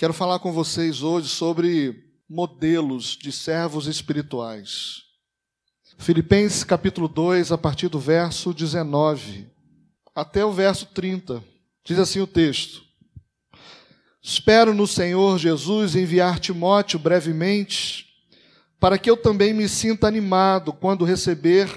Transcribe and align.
Quero 0.00 0.14
falar 0.14 0.38
com 0.38 0.50
vocês 0.50 1.02
hoje 1.02 1.28
sobre 1.28 1.94
modelos 2.26 3.18
de 3.20 3.30
servos 3.30 3.86
espirituais. 3.86 5.02
Filipenses 5.98 6.64
capítulo 6.64 7.06
2, 7.06 7.52
a 7.52 7.58
partir 7.58 7.88
do 7.88 7.98
verso 7.98 8.54
19 8.54 9.46
até 10.14 10.42
o 10.42 10.52
verso 10.52 10.86
30. 10.86 11.44
Diz 11.84 11.98
assim 11.98 12.18
o 12.18 12.26
texto: 12.26 12.82
Espero 14.22 14.72
no 14.72 14.86
Senhor 14.86 15.38
Jesus 15.38 15.94
enviar 15.94 16.40
Timóteo 16.40 16.98
brevemente, 16.98 18.06
para 18.80 18.96
que 18.96 19.10
eu 19.10 19.18
também 19.18 19.52
me 19.52 19.68
sinta 19.68 20.08
animado 20.08 20.72
quando 20.72 21.04
receber 21.04 21.68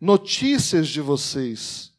notícias 0.00 0.88
de 0.88 1.00
vocês. 1.00 1.92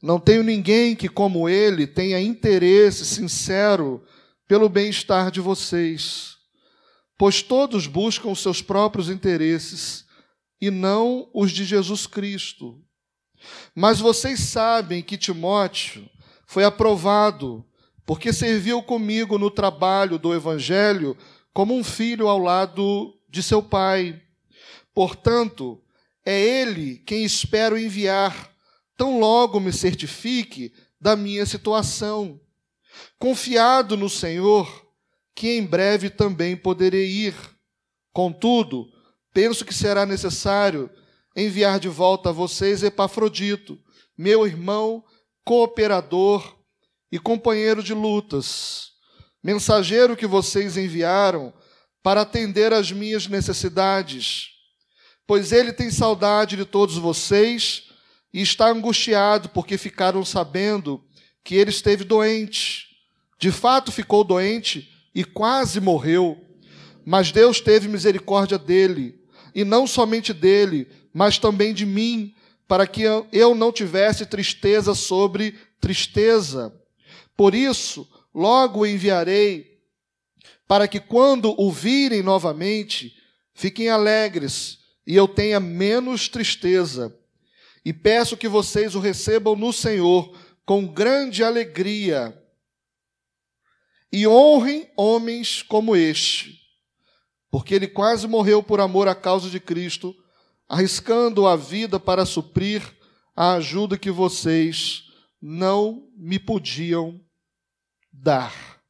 Não 0.00 0.20
tenho 0.20 0.44
ninguém 0.44 0.94
que, 0.94 1.08
como 1.08 1.48
ele, 1.48 1.88
tenha 1.88 2.20
interesse 2.20 3.04
sincero 3.04 4.00
pelo 4.52 4.68
bem-estar 4.68 5.30
de 5.30 5.40
vocês, 5.40 6.36
pois 7.16 7.40
todos 7.40 7.86
buscam 7.86 8.28
os 8.28 8.40
seus 8.40 8.60
próprios 8.60 9.08
interesses 9.08 10.04
e 10.60 10.70
não 10.70 11.26
os 11.32 11.50
de 11.50 11.64
Jesus 11.64 12.06
Cristo. 12.06 12.78
Mas 13.74 13.98
vocês 13.98 14.40
sabem 14.40 15.02
que 15.02 15.16
Timóteo 15.16 16.06
foi 16.46 16.64
aprovado, 16.64 17.64
porque 18.04 18.30
serviu 18.30 18.82
comigo 18.82 19.38
no 19.38 19.50
trabalho 19.50 20.18
do 20.18 20.34
Evangelho 20.34 21.16
como 21.54 21.74
um 21.74 21.82
filho 21.82 22.28
ao 22.28 22.38
lado 22.38 23.18
de 23.30 23.42
seu 23.42 23.62
pai. 23.62 24.20
Portanto, 24.92 25.82
é 26.26 26.38
ele 26.38 26.98
quem 27.06 27.24
espero 27.24 27.78
enviar, 27.78 28.52
tão 28.98 29.18
logo 29.18 29.58
me 29.58 29.72
certifique 29.72 30.74
da 31.00 31.16
minha 31.16 31.46
situação 31.46 32.38
confiado 33.18 33.96
no 33.96 34.08
Senhor, 34.08 34.86
que 35.34 35.56
em 35.56 35.64
breve 35.64 36.10
também 36.10 36.56
poderei 36.56 37.06
ir. 37.06 37.34
Contudo, 38.12 38.86
penso 39.32 39.64
que 39.64 39.74
será 39.74 40.04
necessário 40.04 40.90
enviar 41.34 41.80
de 41.80 41.88
volta 41.88 42.28
a 42.28 42.32
vocês 42.32 42.82
Epafrodito, 42.82 43.78
meu 44.16 44.46
irmão, 44.46 45.02
cooperador 45.44 46.58
e 47.10 47.18
companheiro 47.18 47.82
de 47.82 47.94
lutas, 47.94 48.92
mensageiro 49.42 50.16
que 50.16 50.26
vocês 50.26 50.76
enviaram 50.76 51.52
para 52.02 52.22
atender 52.22 52.72
às 52.72 52.90
minhas 52.90 53.26
necessidades, 53.26 54.48
pois 55.26 55.52
ele 55.52 55.72
tem 55.72 55.90
saudade 55.90 56.56
de 56.56 56.64
todos 56.64 56.96
vocês 56.96 57.90
e 58.32 58.42
está 58.42 58.68
angustiado 58.68 59.48
porque 59.50 59.78
ficaram 59.78 60.24
sabendo 60.24 61.02
que 61.44 61.54
ele 61.54 61.70
esteve 61.70 62.04
doente. 62.04 62.88
De 63.38 63.50
fato, 63.50 63.90
ficou 63.90 64.24
doente 64.24 64.90
e 65.14 65.24
quase 65.24 65.80
morreu. 65.80 66.40
Mas 67.04 67.32
Deus 67.32 67.60
teve 67.60 67.88
misericórdia 67.88 68.58
dele, 68.58 69.20
e 69.54 69.64
não 69.64 69.86
somente 69.86 70.32
dele, 70.32 70.88
mas 71.12 71.38
também 71.38 71.74
de 71.74 71.84
mim, 71.84 72.34
para 72.66 72.86
que 72.86 73.02
eu 73.02 73.54
não 73.54 73.72
tivesse 73.72 74.24
tristeza 74.24 74.94
sobre 74.94 75.58
tristeza. 75.80 76.72
Por 77.36 77.54
isso, 77.54 78.08
logo 78.32 78.80
o 78.80 78.86
enviarei, 78.86 79.78
para 80.66 80.88
que 80.88 81.00
quando 81.00 81.54
o 81.60 81.70
virem 81.70 82.22
novamente, 82.22 83.14
fiquem 83.52 83.88
alegres 83.90 84.78
e 85.06 85.14
eu 85.16 85.26
tenha 85.26 85.60
menos 85.60 86.28
tristeza. 86.28 87.14
E 87.84 87.92
peço 87.92 88.36
que 88.36 88.48
vocês 88.48 88.94
o 88.94 89.00
recebam 89.00 89.56
no 89.56 89.72
Senhor 89.72 90.34
com 90.64 90.86
grande 90.86 91.42
alegria 91.42 92.38
e 94.12 94.26
honrem 94.26 94.90
homens 94.96 95.62
como 95.62 95.96
este, 95.96 96.60
porque 97.50 97.74
ele 97.74 97.88
quase 97.88 98.26
morreu 98.28 98.62
por 98.62 98.80
amor 98.80 99.08
à 99.08 99.14
causa 99.14 99.48
de 99.48 99.58
Cristo, 99.58 100.14
arriscando 100.68 101.46
a 101.46 101.56
vida 101.56 101.98
para 101.98 102.26
suprir 102.26 102.82
a 103.34 103.54
ajuda 103.54 103.98
que 103.98 104.10
vocês 104.10 105.04
não 105.40 106.08
me 106.16 106.38
podiam 106.38 107.20
dar. 108.12 108.80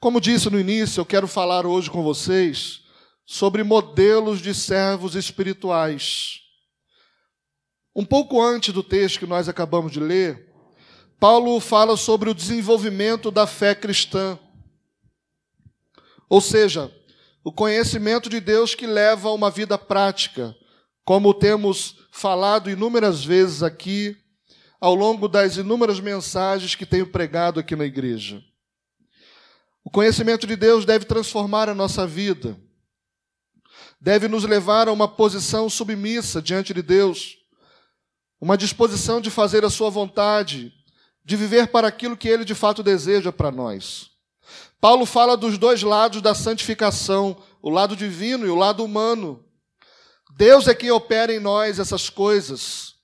Como 0.00 0.20
disse 0.20 0.50
no 0.50 0.58
início, 0.58 1.00
eu 1.00 1.06
quero 1.06 1.28
falar 1.28 1.64
hoje 1.64 1.90
com 1.90 2.02
vocês 2.02 2.82
sobre 3.24 3.62
modelos 3.62 4.40
de 4.40 4.54
servos 4.54 5.14
espirituais. 5.14 6.40
Um 7.94 8.04
pouco 8.04 8.42
antes 8.42 8.74
do 8.74 8.82
texto 8.82 9.20
que 9.20 9.26
nós 9.26 9.48
acabamos 9.48 9.92
de 9.92 10.00
ler, 10.00 10.51
Paulo 11.22 11.60
fala 11.60 11.96
sobre 11.96 12.28
o 12.28 12.34
desenvolvimento 12.34 13.30
da 13.30 13.46
fé 13.46 13.76
cristã. 13.76 14.36
Ou 16.28 16.40
seja, 16.40 16.92
o 17.44 17.52
conhecimento 17.52 18.28
de 18.28 18.40
Deus 18.40 18.74
que 18.74 18.88
leva 18.88 19.28
a 19.28 19.32
uma 19.32 19.48
vida 19.48 19.78
prática, 19.78 20.52
como 21.04 21.32
temos 21.32 21.94
falado 22.10 22.68
inúmeras 22.68 23.24
vezes 23.24 23.62
aqui, 23.62 24.16
ao 24.80 24.96
longo 24.96 25.28
das 25.28 25.56
inúmeras 25.56 26.00
mensagens 26.00 26.74
que 26.74 26.84
tenho 26.84 27.06
pregado 27.06 27.60
aqui 27.60 27.76
na 27.76 27.84
igreja. 27.84 28.42
O 29.84 29.90
conhecimento 29.92 30.44
de 30.44 30.56
Deus 30.56 30.84
deve 30.84 31.04
transformar 31.04 31.68
a 31.68 31.74
nossa 31.74 32.04
vida, 32.04 32.58
deve 34.00 34.26
nos 34.26 34.42
levar 34.42 34.88
a 34.88 34.92
uma 34.92 35.06
posição 35.06 35.70
submissa 35.70 36.42
diante 36.42 36.74
de 36.74 36.82
Deus, 36.82 37.36
uma 38.40 38.58
disposição 38.58 39.20
de 39.20 39.30
fazer 39.30 39.64
a 39.64 39.70
Sua 39.70 39.88
vontade 39.88 40.81
de 41.24 41.36
viver 41.36 41.68
para 41.68 41.88
aquilo 41.88 42.16
que 42.16 42.28
ele 42.28 42.44
de 42.44 42.54
fato 42.54 42.82
deseja 42.82 43.32
para 43.32 43.50
nós. 43.50 44.10
Paulo 44.80 45.06
fala 45.06 45.36
dos 45.36 45.56
dois 45.56 45.82
lados 45.82 46.20
da 46.20 46.34
santificação, 46.34 47.40
o 47.60 47.70
lado 47.70 47.94
divino 47.94 48.44
e 48.44 48.50
o 48.50 48.56
lado 48.56 48.84
humano. 48.84 49.44
Deus 50.36 50.66
é 50.66 50.74
quem 50.74 50.90
opera 50.90 51.32
em 51.32 51.38
nós 51.38 51.78
essas 51.78 52.10
coisas. 52.10 52.94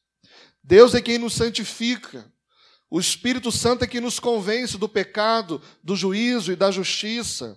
Deus 0.65 0.95
é 0.95 1.01
quem 1.01 1.19
nos 1.19 1.35
santifica. 1.35 2.31
O 2.91 2.99
Espírito 2.99 3.53
Santo 3.53 3.85
é 3.85 3.87
quem 3.87 4.01
nos 4.01 4.19
convence 4.19 4.77
do 4.77 4.89
pecado, 4.89 5.63
do 5.83 5.95
juízo 5.95 6.51
e 6.51 6.57
da 6.57 6.71
justiça. 6.71 7.57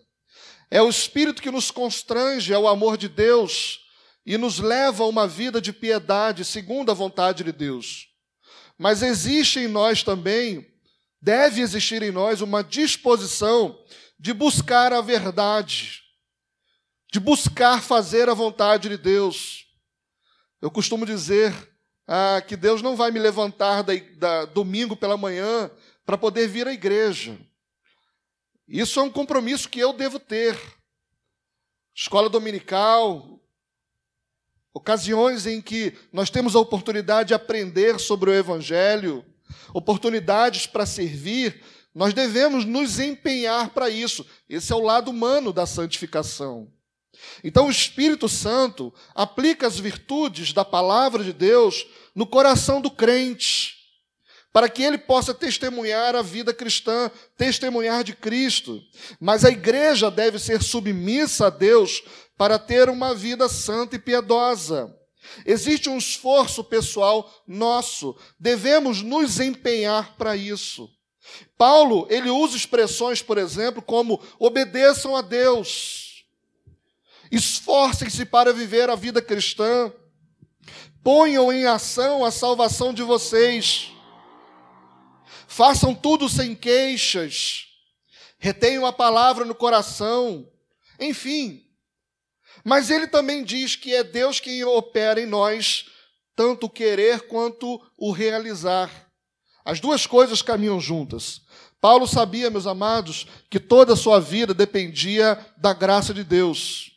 É 0.70 0.82
o 0.82 0.90
Espírito 0.90 1.42
que 1.42 1.50
nos 1.50 1.72
constrange 1.72 2.54
ao 2.54 2.68
amor 2.68 2.98
de 2.98 3.10
Deus 3.10 3.80
e 4.26 4.38
nos 4.38 4.60
leva 4.60 5.04
a 5.04 5.08
uma 5.08 5.28
vida 5.28 5.60
de 5.60 5.74
piedade 5.74 6.46
segundo 6.46 6.92
a 6.92 6.94
vontade 6.94 7.44
de 7.44 7.52
Deus. 7.52 8.11
Mas 8.82 9.04
existe 9.04 9.60
em 9.60 9.68
nós 9.68 10.02
também, 10.02 10.68
deve 11.22 11.62
existir 11.62 12.02
em 12.02 12.10
nós 12.10 12.42
uma 12.42 12.64
disposição 12.64 13.80
de 14.20 14.34
buscar 14.34 14.92
a 14.92 15.02
verdade, 15.02 16.02
de 17.14 17.20
buscar 17.20 17.84
fazer 17.84 18.28
a 18.28 18.34
vontade 18.34 18.90
de 18.90 18.98
Deus. 18.98 19.68
Eu 20.60 20.72
costumo 20.72 21.06
dizer 21.06 21.54
ah, 22.08 22.42
que 22.42 22.58
Deus 22.58 22.82
não 22.82 22.96
vai 22.96 23.12
me 23.12 23.20
levantar 23.20 23.84
da, 23.84 23.94
da 24.18 24.46
domingo 24.46 24.96
pela 24.96 25.16
manhã 25.16 25.70
para 26.04 26.18
poder 26.18 26.48
vir 26.48 26.68
à 26.68 26.74
igreja. 26.74 27.38
Isso 28.68 29.00
é 29.00 29.04
um 29.04 29.12
compromisso 29.12 29.70
que 29.70 29.80
eu 29.80 29.94
devo 29.94 30.18
ter. 30.18 30.60
Escola 31.94 32.28
dominical, 32.28 33.40
ocasiões 34.74 35.46
em 35.46 35.62
que 35.62 35.94
nós 36.12 36.30
temos 36.30 36.56
a 36.56 36.60
oportunidade 36.60 37.30
de 37.30 37.34
aprender 37.34 38.00
sobre 38.00 38.30
o 38.30 38.34
Evangelho, 38.34 39.26
oportunidades 39.74 40.66
para 40.66 40.86
servir, 40.86 41.62
nós 41.94 42.14
devemos 42.14 42.64
nos 42.64 43.00
empenhar 43.00 43.72
para 43.72 43.90
isso. 43.90 44.26
Esse 44.50 44.72
é 44.72 44.76
o 44.76 44.82
lado 44.82 45.12
humano 45.12 45.52
da 45.52 45.66
santificação. 45.66 46.72
Então, 47.44 47.68
o 47.68 47.72
Espírito 47.72 48.30
Santo 48.30 48.94
aplica 49.14 49.68
as 49.68 49.78
virtudes 49.78 50.54
da 50.54 50.64
palavra 50.64 51.24
de 51.24 51.34
Deus 51.34 51.86
no 52.16 52.26
coração 52.26 52.82
do 52.82 52.90
crente, 52.90 53.76
para 54.54 54.68
que 54.68 54.84
ele 54.84 54.98
possa 54.98 55.34
testemunhar 55.34 56.16
a 56.16 56.22
vida 56.22 56.54
cristã, 56.54 57.12
testemunhar 57.38 58.04
de 58.04 58.14
Cristo. 58.14 58.82
Mas 59.20 59.46
a 59.46 59.50
igreja 59.50 60.10
deve 60.10 60.40
ser 60.40 60.62
submissa 60.64 61.48
a 61.48 61.50
Deus 61.50 62.04
para 62.42 62.58
ter 62.58 62.90
uma 62.90 63.14
vida 63.14 63.48
santa 63.48 63.98
e 63.98 64.00
piedosa. 64.00 64.92
Existe 65.46 65.88
um 65.88 66.00
esforço 66.00 66.64
pessoal 66.64 67.32
nosso, 67.46 68.18
devemos 68.40 69.04
nos 69.04 69.40
empenhar 69.40 70.18
para 70.18 70.36
isso. 70.36 70.90
Paulo, 71.56 72.08
ele 72.10 72.32
usa 72.32 72.58
expressões, 72.58 73.22
por 73.22 73.38
exemplo, 73.38 73.80
como 73.80 74.20
obedeçam 74.40 75.16
a 75.16 75.22
Deus, 75.22 76.26
esforcem-se 77.32 78.26
para 78.26 78.52
viver 78.52 78.90
a 78.90 78.96
vida 78.96 79.22
cristã, 79.22 79.94
ponham 81.04 81.54
em 81.54 81.68
ação 81.68 82.26
a 82.26 82.32
salvação 82.32 82.92
de 82.92 83.04
vocês, 83.04 83.92
façam 85.48 85.94
tudo 85.94 86.28
sem 86.28 86.56
queixas, 86.56 87.68
retenham 88.40 88.84
a 88.84 88.92
palavra 88.92 89.46
no 89.46 89.54
coração, 89.54 90.50
enfim, 91.00 91.68
mas 92.64 92.90
ele 92.90 93.08
também 93.08 93.44
diz 93.44 93.76
que 93.76 93.94
é 93.94 94.04
Deus 94.04 94.40
quem 94.40 94.64
opera 94.64 95.20
em 95.20 95.26
nós 95.26 95.86
tanto 96.36 96.66
o 96.66 96.70
querer 96.70 97.28
quanto 97.28 97.80
o 97.98 98.12
realizar. 98.12 98.90
As 99.64 99.80
duas 99.80 100.08
coisas 100.08 100.42
caminham 100.42 100.80
juntas. 100.80 101.42
Paulo 101.80 102.08
sabia, 102.08 102.50
meus 102.50 102.66
amados, 102.66 103.28
que 103.50 103.60
toda 103.60 103.94
a 103.94 103.98
sua 103.98 104.20
vida 104.20 104.54
dependia 104.54 105.38
da 105.58 105.74
graça 105.74 106.14
de 106.14 106.24
Deus. 106.24 106.92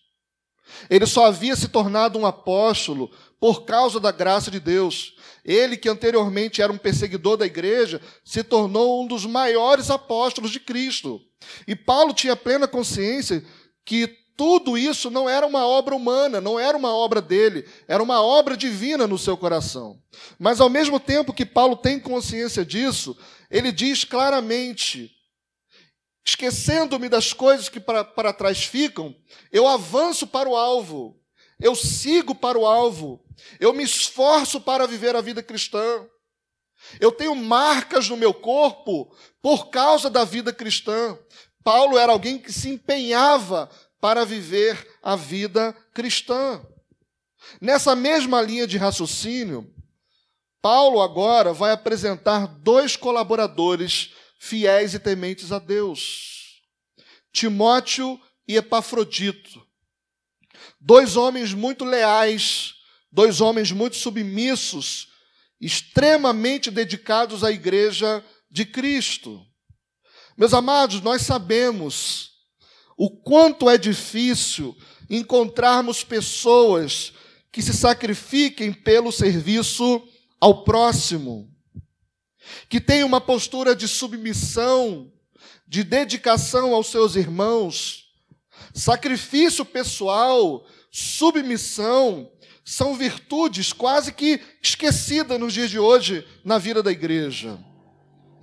Ele 0.89 1.07
só 1.07 1.27
havia 1.27 1.57
se 1.57 1.69
tornado 1.69 2.19
um 2.19 2.27
apóstolo 2.27 3.11
por 3.39 3.65
causa 3.65 4.01
da 4.01 4.11
graça 4.11 4.51
de 4.51 4.61
Deus. 4.61 5.15
Ele, 5.45 5.77
que 5.77 5.89
anteriormente 5.89 6.63
era 6.63 6.73
um 6.73 6.79
perseguidor 6.79 7.37
da 7.37 7.45
igreja, 7.45 8.01
se 8.25 8.43
tornou 8.43 9.03
um 9.03 9.07
dos 9.07 9.27
maiores 9.27 9.91
apóstolos 9.91 10.51
de 10.51 10.61
Cristo. 10.61 11.21
E 11.69 11.77
Paulo 11.77 12.15
tinha 12.15 12.35
plena 12.35 12.67
consciência 12.67 13.45
que 13.85 14.24
tudo 14.37 14.77
isso 14.77 15.11
não 15.11 15.29
era 15.29 15.47
uma 15.47 15.67
obra 15.67 15.95
humana, 15.95 16.41
não 16.41 16.59
era 16.59 16.77
uma 16.77 16.93
obra 16.95 17.23
dele, 17.23 17.69
era 17.87 18.03
uma 18.03 18.21
obra 18.21 18.57
divina 18.57 19.07
no 19.07 19.19
seu 19.19 19.37
coração. 19.37 20.01
Mas 20.39 20.61
ao 20.61 20.69
mesmo 20.69 20.99
tempo 20.99 21.33
que 21.33 21.47
Paulo 21.47 21.77
tem 21.77 22.01
consciência 22.01 22.65
disso, 22.65 23.17
ele 23.51 23.71
diz 23.71 24.05
claramente: 24.05 25.13
esquecendo-me 26.25 27.09
das 27.09 27.33
coisas 27.33 27.69
que 27.69 27.79
para, 27.79 28.05
para 28.05 28.33
trás 28.33 28.65
ficam, 28.65 29.15
eu 29.53 29.69
avanço 29.69 30.27
para 30.27 30.49
o 30.49 30.57
alvo, 30.57 31.21
eu 31.61 31.77
sigo 31.77 32.35
para 32.35 32.59
o 32.59 32.67
alvo, 32.67 33.25
eu 33.61 33.73
me 33.73 33.85
esforço 33.85 34.61
para 34.61 34.87
viver 34.87 35.15
a 35.15 35.21
vida 35.21 35.43
cristã. 35.43 36.07
Eu 37.01 37.11
tenho 37.11 37.35
marcas 37.35 38.09
no 38.09 38.17
meu 38.17 38.35
corpo 38.35 39.15
por 39.41 39.71
causa 39.71 40.11
da 40.11 40.23
vida 40.23 40.53
cristã. 40.53 41.19
Paulo 41.63 41.97
era 41.97 42.13
alguém 42.13 42.39
que 42.39 42.53
se 42.53 42.69
empenhava 42.69 43.71
para 44.05 44.27
viver 44.27 44.87
a 45.03 45.17
vida 45.17 45.73
cristã. 45.95 46.63
Nessa 47.59 47.97
mesma 47.97 48.43
linha 48.43 48.67
de 48.67 48.77
raciocínio, 48.77 49.75
Paulo 50.61 51.01
agora 51.01 51.55
vai 51.55 51.73
apresentar 51.73 52.47
dois 52.47 52.97
colaboradores 52.97 54.13
fiéis 54.39 54.93
e 54.93 54.99
tementes 54.99 55.53
a 55.53 55.59
Deus: 55.59 56.61
Timóteo 57.33 58.21
e 58.47 58.57
Epafrodito. 58.57 59.67
Dois 60.79 61.17
homens 61.17 61.55
muito 61.55 61.83
leais, 61.83 62.75
dois 63.11 63.41
homens 63.41 63.73
muito 63.73 63.97
submissos, 63.97 65.09
extremamente 65.59 66.71
dedicados 66.71 67.43
à 67.43 67.51
igreja 67.51 68.23
de 68.51 68.67
Cristo. 68.67 69.43
Meus 70.37 70.53
amados, 70.53 71.01
nós 71.01 71.23
sabemos 71.23 72.34
o 72.97 73.11
quanto 73.11 73.69
é 73.69 73.77
difícil 73.77 74.77
encontrarmos 75.11 76.03
pessoas 76.05 77.13
que 77.51 77.63
se 77.63 77.73
sacrifiquem 77.73 78.73
pelo 78.73 79.13
serviço 79.13 80.03
ao 80.41 80.65
próximo 80.65 81.55
que 82.69 82.81
tem 82.81 83.05
uma 83.05 83.21
postura 83.21 83.75
de 83.75 83.89
submissão, 83.89 85.13
de 85.67 85.83
dedicação 85.83 86.75
aos 86.75 86.89
seus 86.89 87.17
irmãos, 87.17 88.11
sacrifício 88.75 89.65
pessoal, 89.65 90.67
submissão, 90.91 92.31
são 92.65 92.95
virtudes 92.95 93.73
quase 93.73 94.13
que 94.13 94.41
esquecidas 94.63 95.39
nos 95.39 95.53
dias 95.53 95.71
de 95.71 95.79
hoje 95.79 96.27
na 96.45 96.59
vida 96.59 96.83
da 96.83 96.91
igreja. 96.91 97.59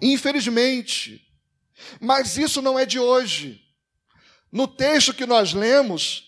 Infelizmente. 0.02 1.28
Mas 2.00 2.38
isso 2.38 2.62
não 2.62 2.78
é 2.78 2.86
de 2.86 3.00
hoje. 3.00 3.61
No 4.52 4.68
texto 4.68 5.14
que 5.14 5.26
nós 5.26 5.54
lemos, 5.54 6.26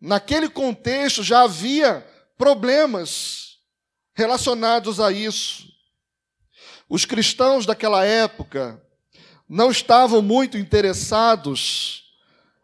naquele 0.00 0.48
contexto 0.48 1.22
já 1.22 1.42
havia 1.42 2.06
problemas 2.38 3.58
relacionados 4.14 5.00
a 5.00 5.10
isso. 5.10 5.66
Os 6.88 7.04
cristãos 7.04 7.66
daquela 7.66 8.04
época 8.04 8.80
não 9.48 9.70
estavam 9.70 10.22
muito 10.22 10.56
interessados 10.56 12.04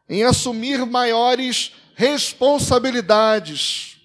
em 0.08 0.22
assumir 0.22 0.86
maiores 0.86 1.72
responsabilidades, 1.94 3.96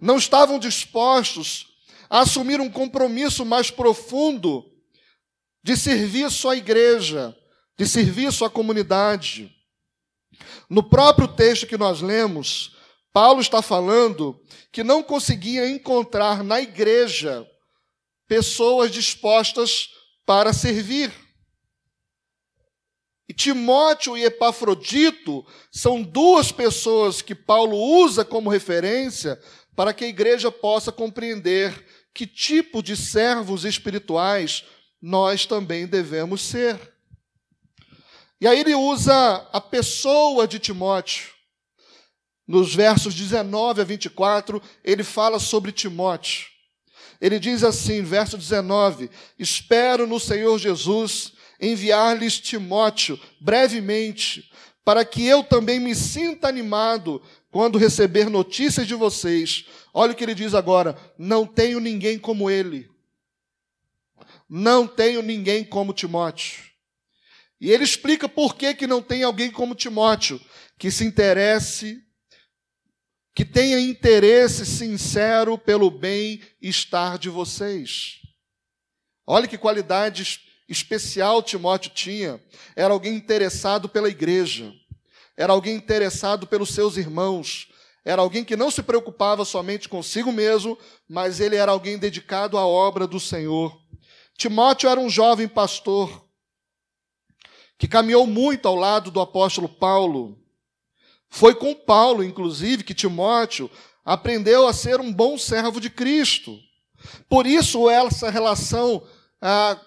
não 0.00 0.16
estavam 0.16 0.58
dispostos 0.58 1.68
a 2.10 2.20
assumir 2.20 2.60
um 2.60 2.70
compromisso 2.70 3.44
mais 3.44 3.70
profundo 3.70 4.64
de 5.62 5.76
serviço 5.76 6.48
à 6.48 6.56
igreja, 6.56 7.36
de 7.76 7.86
serviço 7.86 8.44
à 8.44 8.50
comunidade. 8.50 9.54
No 10.68 10.82
próprio 10.82 11.26
texto 11.26 11.66
que 11.66 11.78
nós 11.78 12.00
lemos, 12.00 12.76
Paulo 13.12 13.40
está 13.40 13.62
falando 13.62 14.38
que 14.70 14.84
não 14.84 15.02
conseguia 15.02 15.68
encontrar 15.68 16.44
na 16.44 16.60
igreja 16.60 17.48
pessoas 18.26 18.90
dispostas 18.90 19.88
para 20.26 20.52
servir. 20.52 21.10
E 23.28 23.34
Timóteo 23.34 24.16
e 24.16 24.24
Epafrodito 24.24 25.44
são 25.70 26.02
duas 26.02 26.52
pessoas 26.52 27.20
que 27.22 27.34
Paulo 27.34 27.76
usa 27.76 28.24
como 28.24 28.50
referência 28.50 29.40
para 29.74 29.92
que 29.92 30.04
a 30.04 30.08
igreja 30.08 30.50
possa 30.50 30.90
compreender 30.90 31.86
que 32.14 32.26
tipo 32.26 32.82
de 32.82 32.96
servos 32.96 33.64
espirituais 33.64 34.64
nós 35.00 35.46
também 35.46 35.86
devemos 35.86 36.42
ser. 36.42 36.97
E 38.40 38.46
aí 38.46 38.60
ele 38.60 38.74
usa 38.74 39.48
a 39.52 39.60
pessoa 39.60 40.46
de 40.46 40.58
Timóteo. 40.58 41.30
Nos 42.46 42.74
versos 42.74 43.14
19 43.14 43.80
a 43.80 43.84
24, 43.84 44.62
ele 44.82 45.02
fala 45.04 45.38
sobre 45.38 45.72
Timóteo. 45.72 46.46
Ele 47.20 47.38
diz 47.38 47.64
assim, 47.64 48.02
verso 48.02 48.38
19: 48.38 49.10
Espero 49.38 50.06
no 50.06 50.20
Senhor 50.20 50.58
Jesus 50.58 51.32
enviar-lhes 51.60 52.38
Timóteo 52.38 53.18
brevemente, 53.40 54.50
para 54.84 55.04
que 55.04 55.26
eu 55.26 55.42
também 55.42 55.80
me 55.80 55.94
sinta 55.94 56.48
animado 56.48 57.20
quando 57.50 57.76
receber 57.76 58.30
notícias 58.30 58.86
de 58.86 58.94
vocês. 58.94 59.66
Olha 59.92 60.12
o 60.12 60.14
que 60.14 60.24
ele 60.24 60.34
diz 60.34 60.54
agora: 60.54 60.96
não 61.18 61.44
tenho 61.44 61.80
ninguém 61.80 62.18
como 62.18 62.48
ele. 62.48 62.88
Não 64.48 64.86
tenho 64.86 65.20
ninguém 65.20 65.64
como 65.64 65.92
Timóteo. 65.92 66.68
E 67.60 67.70
ele 67.70 67.84
explica 67.84 68.28
por 68.28 68.54
que, 68.54 68.74
que 68.74 68.86
não 68.86 69.02
tem 69.02 69.22
alguém 69.22 69.50
como 69.50 69.74
Timóteo, 69.74 70.40
que 70.78 70.90
se 70.90 71.04
interesse 71.04 72.02
que 73.38 73.44
tenha 73.44 73.78
interesse 73.78 74.66
sincero 74.66 75.56
pelo 75.56 75.92
bem-estar 75.92 77.16
de 77.16 77.28
vocês. 77.28 78.14
Olha 79.24 79.46
que 79.46 79.56
qualidade 79.56 80.40
especial 80.68 81.40
Timóteo 81.40 81.92
tinha. 81.94 82.42
Era 82.74 82.92
alguém 82.92 83.14
interessado 83.14 83.88
pela 83.88 84.08
igreja, 84.08 84.72
era 85.36 85.52
alguém 85.52 85.76
interessado 85.76 86.48
pelos 86.48 86.70
seus 86.70 86.96
irmãos, 86.96 87.68
era 88.04 88.22
alguém 88.22 88.42
que 88.42 88.56
não 88.56 88.72
se 88.72 88.82
preocupava 88.82 89.44
somente 89.44 89.88
consigo 89.88 90.32
mesmo, 90.32 90.76
mas 91.08 91.38
ele 91.38 91.54
era 91.54 91.70
alguém 91.70 91.96
dedicado 91.96 92.58
à 92.58 92.66
obra 92.66 93.06
do 93.06 93.20
Senhor. 93.20 93.80
Timóteo 94.36 94.90
era 94.90 94.98
um 94.98 95.08
jovem 95.08 95.46
pastor 95.46 96.27
que 97.78 97.86
caminhou 97.86 98.26
muito 98.26 98.66
ao 98.66 98.74
lado 98.74 99.10
do 99.10 99.20
apóstolo 99.20 99.68
Paulo. 99.68 100.36
Foi 101.30 101.54
com 101.54 101.74
Paulo, 101.74 102.24
inclusive, 102.24 102.82
que 102.82 102.92
Timóteo 102.92 103.70
aprendeu 104.04 104.66
a 104.66 104.72
ser 104.72 105.00
um 105.00 105.12
bom 105.12 105.38
servo 105.38 105.80
de 105.80 105.88
Cristo. 105.88 106.58
Por 107.28 107.46
isso, 107.46 107.88
essa 107.88 108.30
relação 108.30 109.06
ah, 109.40 109.78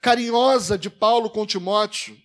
carinhosa 0.00 0.76
de 0.76 0.90
Paulo 0.90 1.30
com 1.30 1.46
Timóteo. 1.46 2.16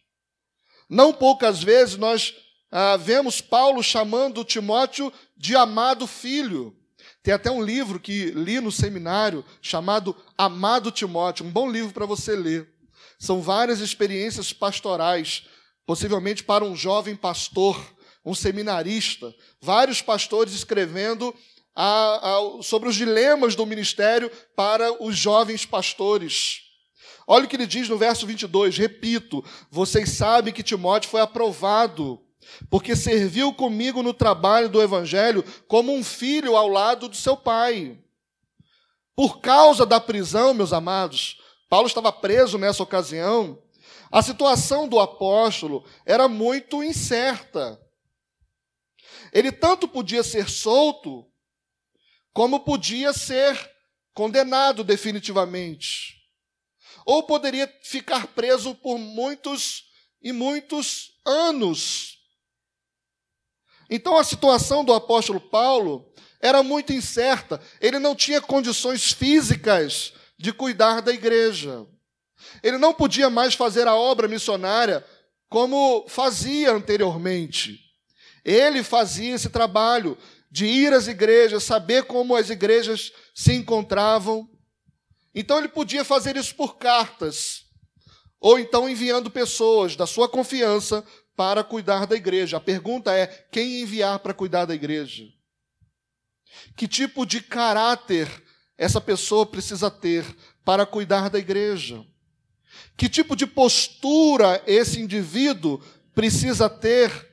Não 0.89 1.13
poucas 1.13 1.63
vezes 1.63 1.95
nós 1.95 2.33
ah, 2.69 2.97
vemos 2.97 3.39
Paulo 3.39 3.81
chamando 3.81 4.43
Timóteo 4.43 5.13
de 5.37 5.55
amado 5.55 6.05
filho. 6.05 6.75
Tem 7.21 7.33
até 7.33 7.49
um 7.49 7.63
livro 7.63 7.99
que 7.99 8.31
li 8.31 8.59
no 8.59 8.71
seminário 8.71 9.45
chamado 9.61 10.15
Amado 10.37 10.91
Timóteo, 10.91 11.45
um 11.45 11.51
bom 11.51 11.71
livro 11.71 11.93
para 11.93 12.05
você 12.05 12.35
ler. 12.35 12.72
São 13.23 13.41
várias 13.41 13.79
experiências 13.79 14.51
pastorais, 14.51 15.43
possivelmente 15.85 16.43
para 16.43 16.65
um 16.65 16.75
jovem 16.75 17.15
pastor 17.15 17.81
um 18.25 18.35
seminarista, 18.35 19.33
vários 19.61 20.01
pastores 20.01 20.53
escrevendo 20.53 21.33
a, 21.73 22.31
a, 22.35 22.61
sobre 22.61 22.89
os 22.89 22.95
dilemas 22.95 23.55
do 23.55 23.65
ministério 23.65 24.29
para 24.57 25.01
os 25.01 25.15
jovens 25.15 25.65
pastores. 25.65 26.63
Olha 27.25 27.45
o 27.45 27.47
que 27.47 27.55
ele 27.55 27.65
diz 27.65 27.87
no 27.87 27.97
verso 27.97 28.27
22, 28.27 28.77
repito: 28.77 29.41
vocês 29.71 30.09
sabem 30.09 30.53
que 30.53 30.61
Timóteo 30.61 31.09
foi 31.09 31.21
aprovado, 31.21 32.19
porque 32.69 32.93
serviu 32.93 33.53
comigo 33.53 34.03
no 34.03 34.13
trabalho 34.13 34.67
do 34.67 34.81
evangelho 34.81 35.45
como 35.65 35.93
um 35.93 36.03
filho 36.03 36.57
ao 36.57 36.67
lado 36.67 37.07
do 37.07 37.15
seu 37.15 37.37
pai. 37.37 37.97
Por 39.15 39.39
causa 39.39 39.85
da 39.85 40.01
prisão, 40.01 40.53
meus 40.53 40.73
amados, 40.73 41.37
Paulo 41.73 41.87
estava 41.87 42.11
preso 42.11 42.59
nessa 42.59 42.83
ocasião, 42.83 43.59
a 44.11 44.21
situação 44.21 44.87
do 44.87 44.99
apóstolo 44.99 45.83
era 46.05 46.27
muito 46.27 46.83
incerta. 46.83 47.81
Ele 49.31 49.51
tanto 49.51 49.87
podia 49.87 50.21
ser 50.21 50.47
solto, 50.47 51.25
como 52.31 52.59
podia 52.59 53.11
ser 53.11 53.57
condenado 54.13 54.83
definitivamente. 54.83 56.21
ou 57.07 57.23
poderia 57.23 57.67
ficar 57.81 58.27
preso 58.27 58.75
por 58.75 58.99
muitos 58.99 59.85
e 60.21 60.31
muitos 60.31 61.19
anos. 61.25 62.19
Então 63.89 64.15
a 64.15 64.23
situação 64.23 64.85
do 64.85 64.93
apóstolo 64.93 65.41
Paulo 65.41 66.13
era 66.39 66.61
muito 66.61 66.93
incerta. 66.93 67.59
Ele 67.81 67.97
não 67.97 68.15
tinha 68.15 68.39
condições 68.39 69.11
físicas 69.11 70.13
de 70.37 70.51
cuidar 70.51 71.01
da 71.01 71.11
igreja. 71.11 71.85
Ele 72.61 72.77
não 72.77 72.93
podia 72.93 73.29
mais 73.29 73.53
fazer 73.53 73.87
a 73.87 73.95
obra 73.95 74.27
missionária 74.27 75.05
como 75.49 76.05
fazia 76.07 76.71
anteriormente. 76.71 77.79
Ele 78.43 78.83
fazia 78.83 79.35
esse 79.35 79.49
trabalho 79.49 80.17
de 80.51 80.65
ir 80.65 80.93
às 80.93 81.07
igrejas, 81.07 81.63
saber 81.63 82.03
como 82.03 82.35
as 82.35 82.49
igrejas 82.49 83.11
se 83.33 83.53
encontravam. 83.53 84.49
Então 85.33 85.57
ele 85.57 85.67
podia 85.67 86.03
fazer 86.03 86.35
isso 86.35 86.53
por 86.55 86.77
cartas, 86.77 87.63
ou 88.39 88.59
então 88.59 88.87
enviando 88.87 89.31
pessoas 89.31 89.95
da 89.95 90.05
sua 90.05 90.29
confiança 90.29 91.03
para 91.35 91.63
cuidar 91.63 92.05
da 92.05 92.15
igreja. 92.15 92.57
A 92.57 92.61
pergunta 92.61 93.15
é: 93.15 93.27
quem 93.51 93.81
enviar 93.81 94.19
para 94.19 94.33
cuidar 94.33 94.65
da 94.65 94.75
igreja? 94.75 95.23
Que 96.75 96.87
tipo 96.87 97.25
de 97.25 97.41
caráter 97.41 98.27
essa 98.77 98.99
pessoa 98.99 99.45
precisa 99.45 99.89
ter 99.89 100.25
para 100.63 100.85
cuidar 100.85 101.29
da 101.29 101.39
igreja? 101.39 102.05
Que 102.97 103.09
tipo 103.09 103.35
de 103.35 103.45
postura 103.45 104.61
esse 104.65 104.99
indivíduo 104.99 105.81
precisa 106.13 106.69
ter 106.69 107.31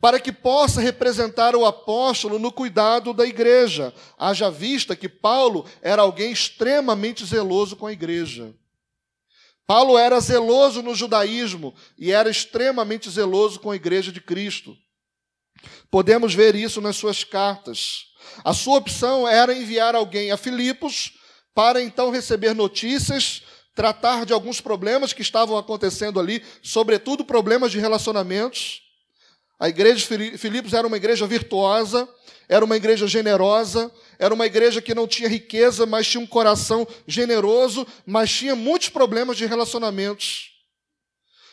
para 0.00 0.20
que 0.20 0.30
possa 0.30 0.80
representar 0.80 1.56
o 1.56 1.64
apóstolo 1.64 2.38
no 2.38 2.52
cuidado 2.52 3.12
da 3.12 3.26
igreja? 3.26 3.92
Haja 4.18 4.50
vista 4.50 4.94
que 4.94 5.08
Paulo 5.08 5.64
era 5.82 6.02
alguém 6.02 6.30
extremamente 6.30 7.24
zeloso 7.24 7.76
com 7.76 7.86
a 7.86 7.92
igreja. 7.92 8.54
Paulo 9.66 9.98
era 9.98 10.20
zeloso 10.20 10.80
no 10.80 10.94
judaísmo 10.94 11.74
e 11.98 12.12
era 12.12 12.30
extremamente 12.30 13.10
zeloso 13.10 13.58
com 13.58 13.70
a 13.70 13.76
igreja 13.76 14.12
de 14.12 14.20
Cristo. 14.20 14.76
Podemos 15.90 16.34
ver 16.34 16.54
isso 16.54 16.80
nas 16.80 16.96
suas 16.96 17.24
cartas. 17.24 18.06
A 18.44 18.52
sua 18.52 18.78
opção 18.78 19.26
era 19.26 19.54
enviar 19.54 19.94
alguém 19.94 20.30
a 20.30 20.36
Filipos 20.36 21.12
para 21.54 21.80
então 21.80 22.10
receber 22.10 22.54
notícias 22.54 23.42
tratar 23.76 24.24
de 24.24 24.32
alguns 24.32 24.58
problemas 24.58 25.12
que 25.12 25.20
estavam 25.20 25.56
acontecendo 25.58 26.18
ali, 26.18 26.42
sobretudo 26.62 27.22
problemas 27.24 27.70
de 27.70 27.78
relacionamentos. 27.78 28.80
A 29.60 29.68
igreja 29.68 29.96
de 29.96 30.38
Filipos 30.38 30.72
era 30.72 30.86
uma 30.86 30.96
igreja 30.96 31.26
virtuosa, 31.26 32.08
era 32.48 32.64
uma 32.64 32.76
igreja 32.76 33.06
generosa, 33.06 33.92
era 34.18 34.32
uma 34.32 34.46
igreja 34.46 34.80
que 34.80 34.94
não 34.94 35.06
tinha 35.06 35.28
riqueza, 35.28 35.84
mas 35.84 36.06
tinha 36.06 36.22
um 36.22 36.26
coração 36.26 36.88
generoso, 37.06 37.86
mas 38.06 38.30
tinha 38.30 38.56
muitos 38.56 38.88
problemas 38.88 39.36
de 39.36 39.44
relacionamentos. 39.44 40.52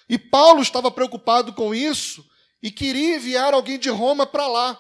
E 0.08 0.18
Paulo 0.18 0.62
estava 0.62 0.90
preocupado 0.90 1.52
com 1.52 1.76
isso 1.76 2.24
e 2.64 2.72
queria 2.72 3.18
enviar 3.18 3.54
alguém 3.54 3.78
de 3.78 3.90
Roma 3.90 4.26
para 4.26 4.48
lá. 4.48 4.80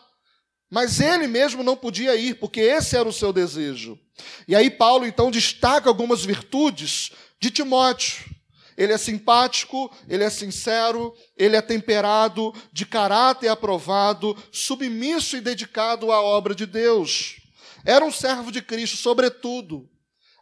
Mas 0.71 1.01
ele 1.01 1.27
mesmo 1.27 1.61
não 1.61 1.75
podia 1.75 2.15
ir, 2.15 2.35
porque 2.35 2.61
esse 2.61 2.95
era 2.95 3.07
o 3.07 3.13
seu 3.13 3.33
desejo. 3.33 3.99
E 4.47 4.55
aí 4.55 4.71
Paulo 4.71 5.05
então 5.05 5.29
destaca 5.29 5.89
algumas 5.89 6.23
virtudes 6.23 7.11
de 7.39 7.51
Timóteo. 7.51 8.33
Ele 8.75 8.93
é 8.93 8.97
simpático, 8.97 9.93
ele 10.07 10.23
é 10.23 10.29
sincero, 10.29 11.13
ele 11.37 11.55
é 11.55 11.61
temperado, 11.61 12.51
de 12.71 12.85
caráter 12.85 13.49
aprovado, 13.49 14.35
submisso 14.51 15.37
e 15.37 15.41
dedicado 15.41 16.11
à 16.11 16.21
obra 16.21 16.55
de 16.55 16.65
Deus. 16.65 17.35
Era 17.85 18.03
um 18.03 18.11
servo 18.11 18.51
de 18.51 18.61
Cristo, 18.61 18.97
sobretudo. 18.97 19.87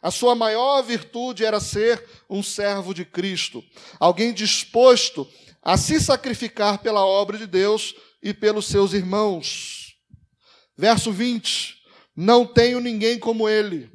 A 0.00 0.10
sua 0.10 0.34
maior 0.34 0.80
virtude 0.82 1.44
era 1.44 1.60
ser 1.60 2.02
um 2.30 2.42
servo 2.42 2.94
de 2.94 3.04
Cristo, 3.04 3.62
alguém 4.00 4.32
disposto 4.32 5.28
a 5.62 5.76
se 5.76 6.00
sacrificar 6.00 6.78
pela 6.78 7.06
obra 7.06 7.38
de 7.38 7.46
Deus 7.46 7.94
e 8.22 8.34
pelos 8.34 8.66
seus 8.66 8.92
irmãos. 8.92 9.96
Verso 10.76 11.12
20: 11.12 11.76
Não 12.16 12.44
tenho 12.44 12.80
ninguém 12.80 13.18
como 13.18 13.48
ele 13.48 13.92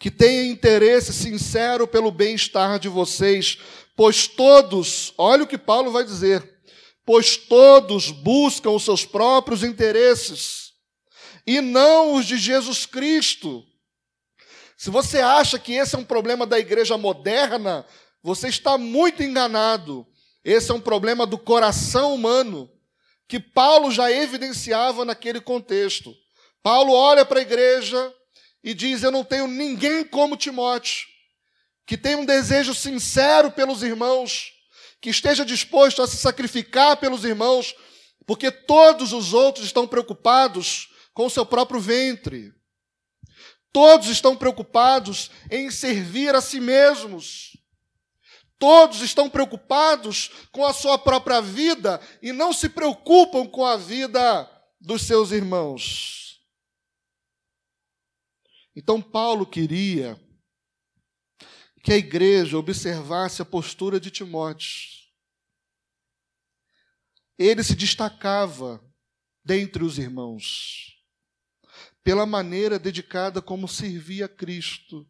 que 0.00 0.10
tenha 0.10 0.50
interesse 0.50 1.12
sincero 1.12 1.86
pelo 1.86 2.10
bem-estar 2.10 2.78
de 2.78 2.88
vocês, 2.88 3.58
pois 3.94 4.26
todos, 4.26 5.12
olha 5.18 5.44
o 5.44 5.46
que 5.46 5.58
Paulo 5.58 5.92
vai 5.92 6.02
dizer, 6.02 6.58
pois 7.04 7.36
todos 7.36 8.10
buscam 8.10 8.70
os 8.70 8.82
seus 8.82 9.04
próprios 9.04 9.62
interesses 9.62 10.72
e 11.46 11.60
não 11.60 12.14
os 12.14 12.24
de 12.24 12.38
Jesus 12.38 12.86
Cristo. 12.86 13.62
Se 14.74 14.88
você 14.88 15.18
acha 15.20 15.58
que 15.58 15.74
esse 15.74 15.94
é 15.94 15.98
um 15.98 16.04
problema 16.04 16.46
da 16.46 16.58
igreja 16.58 16.96
moderna, 16.96 17.84
você 18.22 18.48
está 18.48 18.78
muito 18.78 19.22
enganado. 19.22 20.06
Esse 20.44 20.70
é 20.70 20.74
um 20.74 20.80
problema 20.80 21.26
do 21.26 21.38
coração 21.38 22.14
humano 22.14 22.70
que 23.28 23.38
Paulo 23.38 23.90
já 23.90 24.10
evidenciava 24.10 25.04
naquele 25.04 25.40
contexto. 25.40 26.14
Paulo 26.62 26.92
olha 26.92 27.24
para 27.24 27.38
a 27.38 27.42
igreja, 27.42 28.12
e 28.62 28.74
diz: 28.74 29.02
Eu 29.02 29.10
não 29.10 29.24
tenho 29.24 29.46
ninguém 29.46 30.04
como 30.04 30.36
Timóteo, 30.36 31.06
que 31.86 31.96
tenha 31.96 32.18
um 32.18 32.24
desejo 32.24 32.74
sincero 32.74 33.50
pelos 33.50 33.82
irmãos, 33.82 34.52
que 35.00 35.10
esteja 35.10 35.44
disposto 35.44 36.02
a 36.02 36.06
se 36.06 36.16
sacrificar 36.16 36.96
pelos 36.98 37.24
irmãos, 37.24 37.74
porque 38.26 38.50
todos 38.50 39.12
os 39.12 39.32
outros 39.32 39.66
estão 39.66 39.86
preocupados 39.86 40.88
com 41.14 41.26
o 41.26 41.30
seu 41.30 41.44
próprio 41.44 41.80
ventre. 41.80 42.52
Todos 43.72 44.08
estão 44.08 44.36
preocupados 44.36 45.30
em 45.50 45.70
servir 45.70 46.34
a 46.34 46.40
si 46.40 46.60
mesmos. 46.60 47.49
Todos 48.60 49.00
estão 49.00 49.30
preocupados 49.30 50.30
com 50.52 50.66
a 50.66 50.74
sua 50.74 50.98
própria 50.98 51.40
vida 51.40 51.98
e 52.20 52.30
não 52.30 52.52
se 52.52 52.68
preocupam 52.68 53.46
com 53.48 53.64
a 53.64 53.78
vida 53.78 54.48
dos 54.78 55.00
seus 55.00 55.30
irmãos. 55.30 56.38
Então, 58.76 59.00
Paulo 59.00 59.46
queria 59.46 60.20
que 61.82 61.90
a 61.90 61.96
igreja 61.96 62.58
observasse 62.58 63.40
a 63.40 63.46
postura 63.46 63.98
de 63.98 64.10
Timóteo. 64.10 64.90
Ele 67.38 67.64
se 67.64 67.74
destacava 67.74 68.78
dentre 69.42 69.82
os 69.82 69.96
irmãos, 69.96 71.02
pela 72.04 72.26
maneira 72.26 72.78
dedicada 72.78 73.40
como 73.40 73.66
servia 73.66 74.26
a 74.26 74.28
Cristo. 74.28 75.08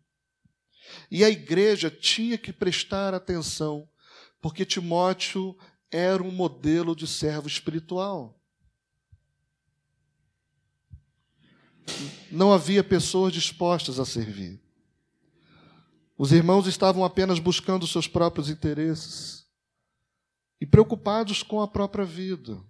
E 1.11 1.25
a 1.25 1.31
igreja 1.31 1.91
tinha 1.91 2.39
que 2.39 2.53
prestar 2.53 3.15
atenção, 3.15 3.89
porque 4.41 4.65
Timóteo 4.65 5.57
era 5.91 6.23
um 6.23 6.31
modelo 6.31 6.95
de 6.95 7.07
servo 7.07 7.49
espiritual. 7.49 8.41
não 12.31 12.53
havia 12.53 12.85
pessoas 12.85 13.33
dispostas 13.33 13.99
a 13.99 14.05
servir. 14.05 14.61
Os 16.17 16.33
irmãos 16.33 16.67
estavam 16.67 17.05
apenas 17.05 17.39
buscando 17.39 17.87
seus 17.87 18.07
próprios 18.07 18.49
interesses 18.49 19.47
e 20.61 20.67
preocupados 20.67 21.43
com 21.43 21.61
a 21.61 21.69
própria 21.69 22.05
vida. 22.05 22.63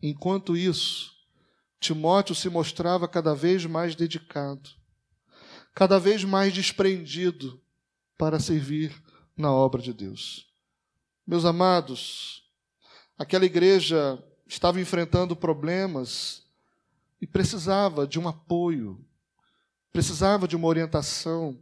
Enquanto 0.00 0.56
isso, 0.56 1.12
Timóteo 1.80 2.34
se 2.34 2.48
mostrava 2.48 3.08
cada 3.08 3.34
vez 3.34 3.64
mais 3.64 3.94
dedicado, 3.94 4.70
cada 5.74 5.98
vez 5.98 6.22
mais 6.22 6.54
desprendido 6.54 7.60
para 8.16 8.38
servir 8.38 8.94
na 9.36 9.52
obra 9.52 9.82
de 9.82 9.92
Deus. 9.92 10.46
Meus 11.26 11.44
amados, 11.44 12.44
aquela 13.18 13.44
igreja 13.44 14.22
estava 14.46 14.80
enfrentando 14.80 15.34
problemas 15.34 16.44
e 17.20 17.26
precisava 17.26 18.06
de 18.06 18.20
um 18.20 18.28
apoio, 18.28 19.04
precisava 19.92 20.46
de 20.46 20.54
uma 20.54 20.68
orientação. 20.68 21.58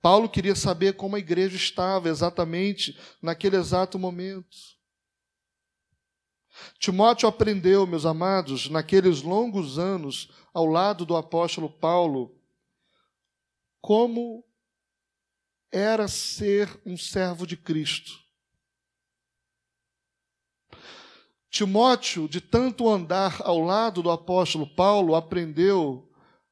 Paulo 0.00 0.28
queria 0.28 0.54
saber 0.54 0.94
como 0.94 1.16
a 1.16 1.18
igreja 1.18 1.56
estava 1.56 2.08
exatamente 2.08 2.96
naquele 3.20 3.56
exato 3.56 3.98
momento. 3.98 4.56
Timóteo 6.78 7.28
aprendeu, 7.28 7.86
meus 7.86 8.06
amados, 8.06 8.68
naqueles 8.68 9.22
longos 9.22 9.78
anos 9.78 10.30
ao 10.52 10.66
lado 10.66 11.04
do 11.04 11.16
apóstolo 11.16 11.70
Paulo, 11.70 12.37
como 13.88 14.44
era 15.72 16.06
ser 16.08 16.68
um 16.84 16.94
servo 16.94 17.46
de 17.46 17.56
Cristo. 17.56 18.12
Timóteo, 21.48 22.28
de 22.28 22.38
tanto 22.38 22.86
andar 22.86 23.40
ao 23.40 23.58
lado 23.58 24.02
do 24.02 24.10
apóstolo 24.10 24.66
Paulo, 24.74 25.14
aprendeu 25.14 26.06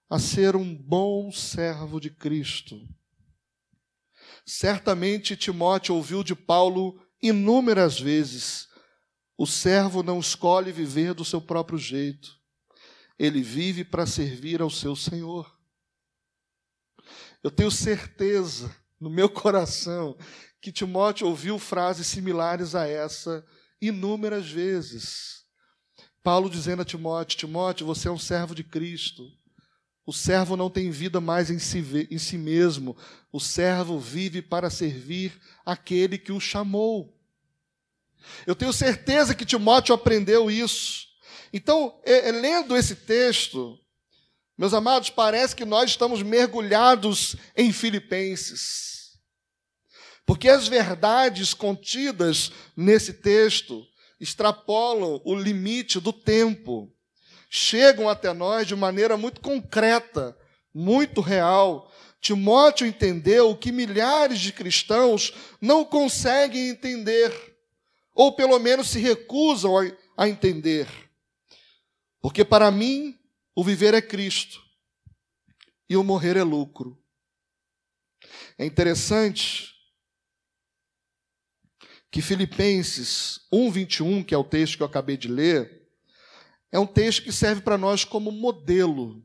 a 0.09 0.19
ser 0.19 0.57
um 0.57 0.75
bom 0.75 1.31
servo 1.31 2.01
de 2.01 2.09
Cristo. 2.09 2.81
Certamente 4.47 5.37
Timóteo 5.37 5.95
ouviu 5.95 6.25
de 6.25 6.35
Paulo 6.35 6.99
inúmeras 7.21 8.01
vezes: 8.01 8.67
o 9.37 9.47
servo 9.47 10.03
não 10.03 10.21
escolhe 10.21 10.73
viver 10.73 11.13
do 11.13 11.23
seu 11.23 11.43
próprio 11.43 11.79
jeito, 11.79 12.35
ele 13.19 13.43
vive 13.43 13.85
para 13.85 14.07
servir 14.07 14.63
ao 14.63 14.71
seu 14.71 14.97
Senhor. 14.97 15.56
Eu 17.47 17.51
tenho 17.53 17.71
certeza 17.71 18.75
no 18.99 19.09
meu 19.09 19.29
coração 19.29 20.19
que 20.61 20.73
Timóteo 20.73 21.29
ouviu 21.29 21.61
frases 21.61 22.09
similares 22.09 22.75
a 22.75 22.89
essa 22.89 23.47
inúmeras 23.81 24.51
vezes. 24.51 25.45
Paulo 26.25 26.51
dizendo 26.51 26.83
a 26.83 26.85
Timóteo: 26.85 27.39
Timóteo, 27.39 27.87
você 27.87 28.09
é 28.09 28.11
um 28.11 28.19
servo 28.19 28.53
de 28.53 28.65
Cristo. 28.65 29.31
O 30.05 30.13
servo 30.13 30.57
não 30.57 30.69
tem 30.69 30.91
vida 30.91 31.21
mais 31.21 31.49
em 31.49 31.61
si, 31.61 32.09
em 32.11 32.19
si 32.19 32.37
mesmo. 32.37 32.97
O 33.31 33.39
servo 33.39 33.97
vive 34.01 34.43
para 34.43 34.69
servir 34.69 35.41
aquele 35.65 36.19
que 36.19 36.33
o 36.33 36.41
chamou. 36.41 37.17
Eu 38.45 38.57
tenho 38.57 38.73
certeza 38.73 39.37
que 39.37 39.47
Timóteo 39.47 39.95
aprendeu 39.95 40.51
isso. 40.51 41.07
Então, 41.53 41.97
é, 42.05 42.29
é, 42.29 42.33
lendo 42.33 42.77
esse 42.77 42.97
texto, 42.97 43.79
meus 44.57 44.73
amados, 44.73 45.11
parece 45.11 45.55
que 45.55 45.65
nós 45.65 45.91
estamos 45.91 46.23
mergulhados 46.23 47.37
em 47.57 47.73
Filipenses. 47.73 49.19
Porque 50.25 50.49
as 50.49 50.67
verdades 50.67 51.55
contidas 51.55 52.51
nesse 52.77 53.13
texto 53.13 53.87
extrapolam 54.21 55.21
o 55.25 55.35
limite 55.35 56.01
do 56.01 56.13
tempo, 56.13 56.93
chegam 57.51 58.09
até 58.09 58.33
nós 58.33 58.67
de 58.67 58.75
maneira 58.75 59.17
muito 59.17 59.41
concreta, 59.41 60.37
muito 60.75 61.21
real. 61.21 61.93
Timóteo 62.21 62.87
entendeu 62.87 63.51
o 63.51 63.57
que 63.57 63.71
milhares 63.71 64.41
de 64.41 64.53
cristãos 64.53 65.33
não 65.61 65.85
conseguem 65.85 66.71
entender, 66.71 67.33
ou 68.15 68.33
pelo 68.33 68.59
menos 68.59 68.89
se 68.89 68.99
recusam 68.99 69.75
a 70.17 70.29
entender. 70.29 70.89
Porque 72.21 72.45
para 72.45 72.71
mim, 72.71 73.17
o 73.57 73.65
viver 73.65 73.95
é 73.95 74.03
Cristo 74.03 74.63
e 75.89 75.97
o 75.97 76.05
morrer 76.05 76.37
é 76.37 76.43
lucro. 76.43 77.03
É 78.59 78.67
interessante 78.67 79.75
que 82.11 82.21
Filipenses 82.21 83.41
1:21, 83.51 84.23
que 84.23 84.35
é 84.35 84.39
o 84.39 84.45
texto 84.45 84.77
que 84.77 84.83
eu 84.83 84.87
acabei 84.87 85.17
de 85.17 85.29
ler, 85.29 85.89
é 86.71 86.79
um 86.79 86.87
texto 86.87 87.23
que 87.23 87.33
serve 87.33 87.63
para 87.63 87.79
nós 87.79 88.05
como 88.05 88.31
modelo. 88.31 89.25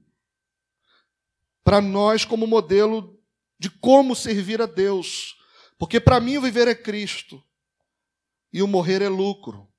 Para 1.62 1.82
nós 1.82 2.24
como 2.24 2.48
modelo 2.48 3.22
de 3.60 3.70
como 3.70 4.16
servir 4.16 4.62
a 4.62 4.66
Deus. 4.66 5.38
Porque 5.78 6.00
para 6.00 6.20
mim 6.22 6.38
o 6.38 6.42
viver 6.42 6.68
é 6.68 6.76
Cristo 6.76 7.44
e 8.54 8.62
o 8.64 8.68
morrer 8.68 9.02
é 9.02 9.10
lucro. 9.10 9.71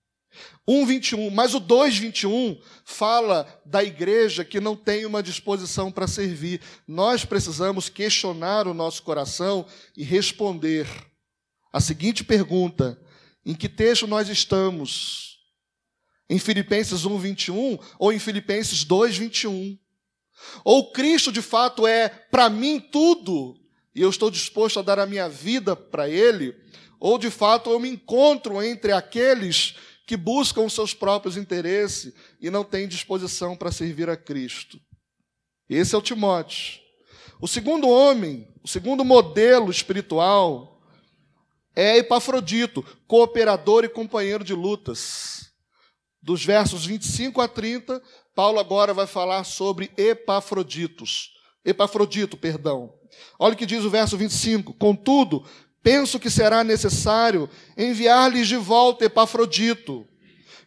1:21, 0.66 1.30
mas 1.30 1.54
o 1.54 1.60
2:21 1.60 2.60
fala 2.84 3.46
da 3.64 3.82
igreja 3.82 4.44
que 4.44 4.60
não 4.60 4.76
tem 4.76 5.04
uma 5.04 5.22
disposição 5.22 5.90
para 5.90 6.06
servir. 6.06 6.60
Nós 6.86 7.24
precisamos 7.24 7.88
questionar 7.88 8.66
o 8.66 8.74
nosso 8.74 9.02
coração 9.02 9.66
e 9.96 10.04
responder 10.04 10.86
a 11.72 11.80
seguinte 11.80 12.22
pergunta: 12.22 13.00
em 13.44 13.54
que 13.54 13.68
texto 13.68 14.06
nós 14.06 14.28
estamos? 14.28 15.38
Em 16.30 16.38
Filipenses 16.38 17.04
1:21 17.04 17.78
ou 17.98 18.12
em 18.12 18.18
Filipenses 18.18 18.84
2:21? 18.84 19.78
Ou 20.64 20.90
Cristo 20.92 21.30
de 21.30 21.42
fato 21.42 21.86
é 21.86 22.08
para 22.08 22.48
mim 22.48 22.80
tudo 22.80 23.56
e 23.94 24.00
eu 24.00 24.10
estou 24.10 24.30
disposto 24.30 24.78
a 24.78 24.82
dar 24.82 24.98
a 24.98 25.06
minha 25.06 25.28
vida 25.28 25.76
para 25.76 26.08
ele? 26.08 26.54
Ou 26.98 27.18
de 27.18 27.30
fato 27.30 27.70
eu 27.70 27.80
me 27.80 27.88
encontro 27.88 28.62
entre 28.62 28.92
aqueles 28.92 29.74
que 30.06 30.16
buscam 30.16 30.62
os 30.62 30.72
seus 30.72 30.92
próprios 30.92 31.36
interesses 31.36 32.12
e 32.40 32.50
não 32.50 32.64
têm 32.64 32.88
disposição 32.88 33.56
para 33.56 33.72
servir 33.72 34.10
a 34.10 34.16
Cristo. 34.16 34.80
Esse 35.68 35.94
é 35.94 35.98
o 35.98 36.02
Timóteo. 36.02 36.80
O 37.40 37.48
segundo 37.48 37.88
homem, 37.88 38.48
o 38.62 38.68
segundo 38.68 39.04
modelo 39.04 39.70
espiritual 39.70 40.80
é 41.74 41.98
Epafrodito, 41.98 42.84
cooperador 43.06 43.84
e 43.84 43.88
companheiro 43.88 44.44
de 44.44 44.54
lutas. 44.54 45.50
Dos 46.20 46.44
versos 46.44 46.86
25 46.86 47.40
a 47.40 47.48
30, 47.48 48.00
Paulo 48.34 48.60
agora 48.60 48.94
vai 48.94 49.06
falar 49.06 49.44
sobre 49.44 49.90
Epafroditos. 49.96 51.32
Epafrodito, 51.64 52.36
perdão. 52.36 52.92
Olha 53.38 53.54
o 53.54 53.56
que 53.56 53.66
diz 53.66 53.84
o 53.84 53.90
verso 53.90 54.16
25. 54.16 54.74
Contudo, 54.74 55.44
penso 55.82 56.18
que 56.18 56.30
será 56.30 56.62
necessário 56.62 57.48
enviar-lhes 57.76 58.48
de 58.48 58.56
volta 58.56 59.04
Epafrodito, 59.04 60.06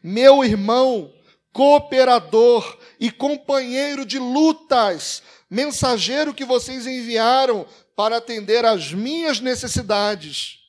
meu 0.03 0.43
irmão, 0.43 1.13
cooperador 1.51 2.77
e 2.99 3.09
companheiro 3.09 4.05
de 4.05 4.19
lutas, 4.19 5.23
mensageiro 5.49 6.33
que 6.33 6.43
vocês 6.43 6.85
enviaram 6.85 7.65
para 7.95 8.17
atender 8.17 8.65
às 8.65 8.91
minhas 8.91 9.39
necessidades. 9.39 10.59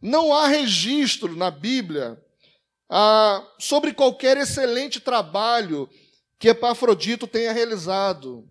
Não 0.00 0.32
há 0.32 0.46
registro 0.46 1.36
na 1.36 1.50
Bíblia 1.50 2.18
ah, 2.88 3.46
sobre 3.58 3.92
qualquer 3.92 4.38
excelente 4.38 4.98
trabalho 4.98 5.88
que 6.38 6.48
Epafrodito 6.48 7.26
tenha 7.26 7.52
realizado. 7.52 8.48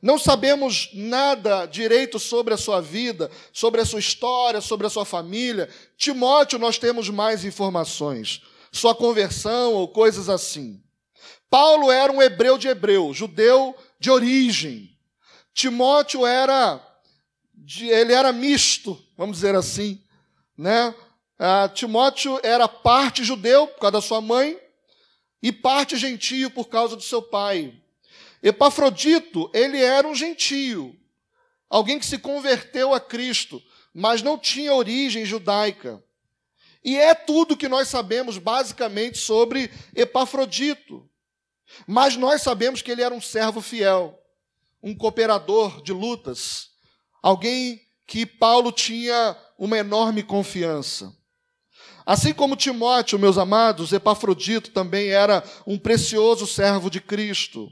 Não 0.00 0.18
sabemos 0.18 0.90
nada 0.94 1.66
direito 1.66 2.18
sobre 2.18 2.54
a 2.54 2.56
sua 2.56 2.80
vida, 2.80 3.30
sobre 3.52 3.80
a 3.80 3.84
sua 3.84 3.98
história, 3.98 4.60
sobre 4.60 4.86
a 4.86 4.90
sua 4.90 5.04
família. 5.04 5.68
Timóteo, 5.96 6.58
nós 6.58 6.78
temos 6.78 7.08
mais 7.10 7.44
informações. 7.44 8.42
Sua 8.70 8.94
conversão 8.94 9.74
ou 9.74 9.88
coisas 9.88 10.28
assim. 10.28 10.82
Paulo 11.50 11.90
era 11.90 12.12
um 12.12 12.22
hebreu 12.22 12.58
de 12.58 12.68
hebreu, 12.68 13.12
judeu 13.12 13.74
de 13.98 14.10
origem. 14.10 14.96
Timóteo 15.52 16.24
era, 16.24 16.80
ele 17.80 18.12
era 18.12 18.32
misto, 18.32 19.02
vamos 19.16 19.38
dizer 19.38 19.54
assim, 19.54 20.00
né? 20.56 20.94
Ah, 21.38 21.68
Timóteo 21.68 22.38
era 22.42 22.68
parte 22.68 23.24
judeu 23.24 23.66
por 23.66 23.80
causa 23.80 23.92
da 23.92 24.00
sua 24.00 24.20
mãe 24.20 24.58
e 25.42 25.52
parte 25.52 25.96
gentio 25.96 26.50
por 26.50 26.68
causa 26.68 26.94
do 26.94 27.02
seu 27.02 27.22
pai. 27.22 27.74
Epafrodito, 28.42 29.50
ele 29.52 29.82
era 29.82 30.06
um 30.06 30.14
gentio, 30.14 30.96
alguém 31.68 31.98
que 31.98 32.06
se 32.06 32.18
converteu 32.18 32.94
a 32.94 33.00
Cristo, 33.00 33.62
mas 33.92 34.22
não 34.22 34.38
tinha 34.38 34.74
origem 34.74 35.24
judaica. 35.24 36.02
E 36.84 36.96
é 36.96 37.14
tudo 37.14 37.56
que 37.56 37.68
nós 37.68 37.88
sabemos 37.88 38.38
basicamente 38.38 39.18
sobre 39.18 39.70
Epafrodito. 39.94 41.08
Mas 41.86 42.16
nós 42.16 42.40
sabemos 42.42 42.80
que 42.80 42.90
ele 42.90 43.02
era 43.02 43.14
um 43.14 43.20
servo 43.20 43.60
fiel, 43.60 44.18
um 44.82 44.94
cooperador 44.94 45.82
de 45.82 45.92
lutas, 45.92 46.70
alguém 47.22 47.82
que 48.06 48.24
Paulo 48.24 48.72
tinha 48.72 49.36
uma 49.58 49.76
enorme 49.76 50.22
confiança. 50.22 51.14
Assim 52.06 52.32
como 52.32 52.56
Timóteo, 52.56 53.18
meus 53.18 53.36
amados, 53.36 53.92
Epafrodito 53.92 54.70
também 54.70 55.08
era 55.08 55.44
um 55.66 55.78
precioso 55.78 56.46
servo 56.46 56.88
de 56.88 57.02
Cristo. 57.02 57.70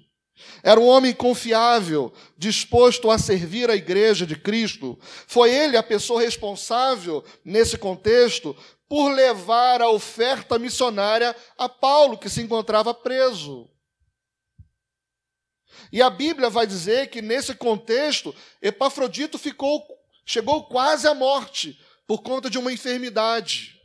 Era 0.62 0.78
um 0.78 0.86
homem 0.86 1.14
confiável, 1.14 2.12
disposto 2.36 3.10
a 3.10 3.18
servir 3.18 3.70
a 3.70 3.76
igreja 3.76 4.26
de 4.26 4.36
Cristo. 4.36 4.98
Foi 5.26 5.50
ele 5.50 5.76
a 5.76 5.82
pessoa 5.82 6.20
responsável, 6.20 7.24
nesse 7.44 7.78
contexto, 7.78 8.56
por 8.88 9.12
levar 9.12 9.82
a 9.82 9.90
oferta 9.90 10.58
missionária 10.58 11.34
a 11.58 11.68
Paulo, 11.68 12.18
que 12.18 12.28
se 12.28 12.42
encontrava 12.42 12.92
preso. 12.92 13.68
E 15.90 16.02
a 16.02 16.10
Bíblia 16.10 16.50
vai 16.50 16.66
dizer 16.66 17.08
que 17.08 17.22
nesse 17.22 17.54
contexto, 17.54 18.34
Epafrodito 18.60 19.38
ficou, 19.38 19.84
chegou 20.24 20.64
quase 20.64 21.06
à 21.06 21.14
morte 21.14 21.78
por 22.06 22.22
conta 22.22 22.50
de 22.50 22.58
uma 22.58 22.72
enfermidade. 22.72 23.80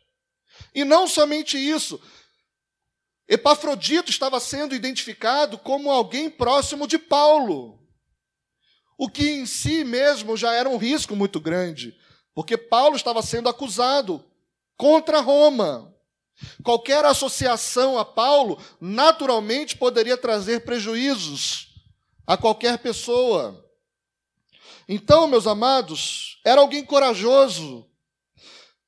E 0.73 0.83
não 0.83 1.07
somente 1.07 1.57
isso, 1.57 2.01
Epafrodito 3.31 4.11
estava 4.11 4.41
sendo 4.41 4.75
identificado 4.75 5.57
como 5.57 5.89
alguém 5.89 6.29
próximo 6.29 6.85
de 6.85 6.99
Paulo, 6.99 7.79
o 8.97 9.07
que 9.07 9.29
em 9.29 9.45
si 9.45 9.85
mesmo 9.85 10.35
já 10.35 10.53
era 10.53 10.67
um 10.67 10.75
risco 10.75 11.15
muito 11.15 11.39
grande, 11.39 11.95
porque 12.35 12.57
Paulo 12.57 12.97
estava 12.97 13.21
sendo 13.21 13.47
acusado 13.47 14.21
contra 14.75 15.21
Roma. 15.21 15.95
Qualquer 16.61 17.05
associação 17.05 17.97
a 17.97 18.03
Paulo 18.03 18.61
naturalmente 18.81 19.77
poderia 19.77 20.17
trazer 20.17 20.65
prejuízos 20.65 21.69
a 22.27 22.35
qualquer 22.35 22.79
pessoa. 22.79 23.65
Então, 24.89 25.25
meus 25.25 25.47
amados, 25.47 26.37
era 26.43 26.59
alguém 26.59 26.83
corajoso, 26.83 27.89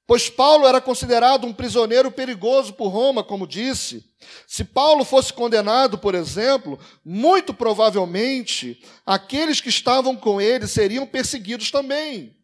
pois 0.05 0.29
Paulo 0.29 0.67
era 0.67 0.81
considerado 0.81 1.45
um 1.45 1.53
prisioneiro 1.53 2.11
perigoso 2.11 2.73
por 2.73 2.89
Roma, 2.89 3.23
como 3.23 3.47
disse. 3.47 4.03
Se 4.47 4.63
Paulo 4.63 5.03
fosse 5.05 5.31
condenado, 5.33 5.97
por 5.97 6.15
exemplo, 6.15 6.79
muito 7.03 7.53
provavelmente 7.53 8.83
aqueles 9.05 9.61
que 9.61 9.69
estavam 9.69 10.15
com 10.15 10.39
ele 10.39 10.67
seriam 10.67 11.05
perseguidos 11.05 11.71
também. 11.71 12.35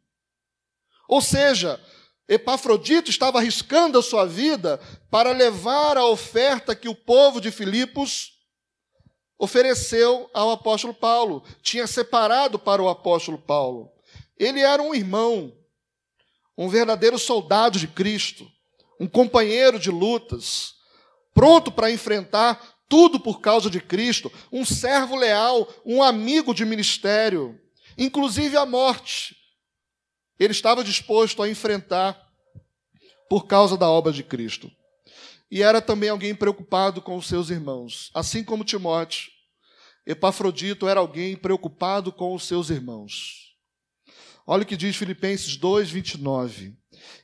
Ou 1.08 1.22
seja, 1.22 1.80
Epafrodito 2.28 3.10
estava 3.10 3.40
arriscando 3.40 3.98
a 3.98 4.04
sua 4.04 4.26
vida 4.26 4.80
para 5.10 5.32
levar 5.32 5.98
a 5.98 6.06
oferta 6.06 6.76
que 6.76 6.88
o 6.88 6.94
povo 6.94 7.42
de 7.42 7.50
Filipos 7.50 8.34
ofereceu 9.40 10.30
ao 10.34 10.52
apóstolo 10.52 10.94
Paulo, 10.94 11.44
tinha 11.64 11.88
separado 11.88 12.60
para 12.60 12.84
o 12.84 12.90
apóstolo 12.90 13.40
Paulo. 13.40 13.90
Ele 14.38 14.60
era 14.60 14.82
um 14.84 14.94
irmão, 14.94 15.52
um 16.60 16.68
verdadeiro 16.68 17.18
soldado 17.18 17.80
de 17.80 17.88
Cristo, 17.88 18.46
um 19.00 19.08
companheiro 19.08 19.80
de 19.80 19.90
lutas, 19.90 20.76
pronto 21.34 21.72
para 21.72 21.90
enfrentar 21.90 22.78
tudo 22.90 23.18
por 23.18 23.40
causa 23.40 23.70
de 23.70 23.80
Cristo, 23.80 24.30
um 24.52 24.66
servo 24.66 25.16
leal, 25.16 25.74
um 25.86 26.04
amigo 26.04 26.54
de 26.54 26.66
ministério, 26.66 27.58
inclusive 27.98 28.58
a 28.58 28.66
morte. 28.66 29.38
Ele 30.38 30.52
estava 30.52 30.84
disposto 30.84 31.42
a 31.42 31.48
enfrentar 31.48 32.30
por 33.30 33.48
causa 33.48 33.78
da 33.78 33.90
obra 33.90 34.12
de 34.12 34.22
Cristo 34.22 34.70
e 35.50 35.64
era 35.64 35.82
também 35.82 36.10
alguém 36.10 36.36
preocupado 36.36 37.02
com 37.02 37.16
os 37.16 37.26
seus 37.26 37.50
irmãos. 37.50 38.12
Assim 38.14 38.44
como 38.44 38.66
Timóteo, 38.66 39.32
Epafrodito 40.06 40.90
era 40.90 41.00
alguém 41.00 41.38
preocupado 41.38 42.12
com 42.12 42.36
os 42.36 42.44
seus 42.44 42.70
irmãos. 42.70 43.49
Olha 44.52 44.64
o 44.64 44.66
que 44.66 44.76
diz 44.76 44.96
Filipenses 44.96 45.58
2, 45.58 45.92
29. 45.92 46.76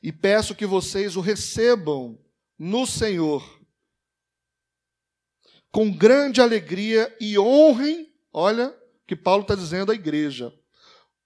E 0.03 0.11
peço 0.11 0.53
que 0.53 0.63
vocês 0.63 1.15
o 1.15 1.21
recebam 1.21 2.19
no 2.55 2.85
Senhor. 2.85 3.43
Com 5.71 5.91
grande 5.91 6.39
alegria 6.39 7.11
e 7.19 7.35
honrem, 7.39 8.13
olha 8.31 8.71
que 9.07 9.15
Paulo 9.15 9.41
está 9.41 9.55
dizendo 9.55 9.91
à 9.91 9.95
igreja, 9.95 10.53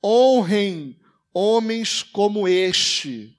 honrem 0.02 0.98
homens 1.34 2.02
como 2.02 2.48
este, 2.48 3.38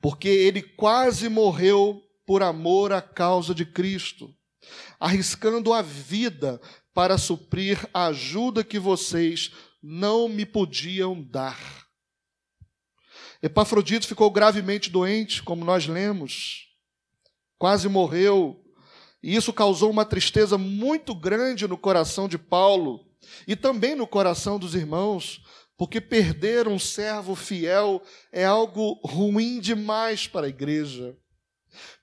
porque 0.00 0.28
ele 0.28 0.60
quase 0.60 1.28
morreu 1.28 2.02
por 2.26 2.42
amor 2.42 2.92
à 2.92 3.00
causa 3.00 3.54
de 3.54 3.64
Cristo, 3.64 4.34
arriscando 4.98 5.72
a 5.72 5.82
vida 5.82 6.60
para 6.92 7.16
suprir 7.16 7.88
a 7.94 8.06
ajuda 8.06 8.64
que 8.64 8.76
vocês 8.76 9.52
não 9.82 10.28
me 10.28 10.44
podiam 10.44 11.22
dar. 11.22 11.58
Epafrodito 13.42 14.06
ficou 14.06 14.30
gravemente 14.30 14.90
doente, 14.90 15.42
como 15.42 15.64
nós 15.64 15.86
lemos, 15.86 16.68
quase 17.56 17.88
morreu, 17.88 18.60
e 19.22 19.34
isso 19.34 19.52
causou 19.52 19.90
uma 19.90 20.04
tristeza 20.04 20.58
muito 20.58 21.14
grande 21.14 21.66
no 21.66 21.78
coração 21.78 22.28
de 22.28 22.38
Paulo 22.38 23.06
e 23.46 23.54
também 23.54 23.94
no 23.94 24.06
coração 24.06 24.58
dos 24.58 24.74
irmãos, 24.74 25.42
porque 25.76 26.00
perder 26.00 26.66
um 26.66 26.78
servo 26.78 27.34
fiel 27.36 28.02
é 28.32 28.44
algo 28.44 29.00
ruim 29.04 29.60
demais 29.60 30.26
para 30.26 30.46
a 30.46 30.50
igreja 30.50 31.16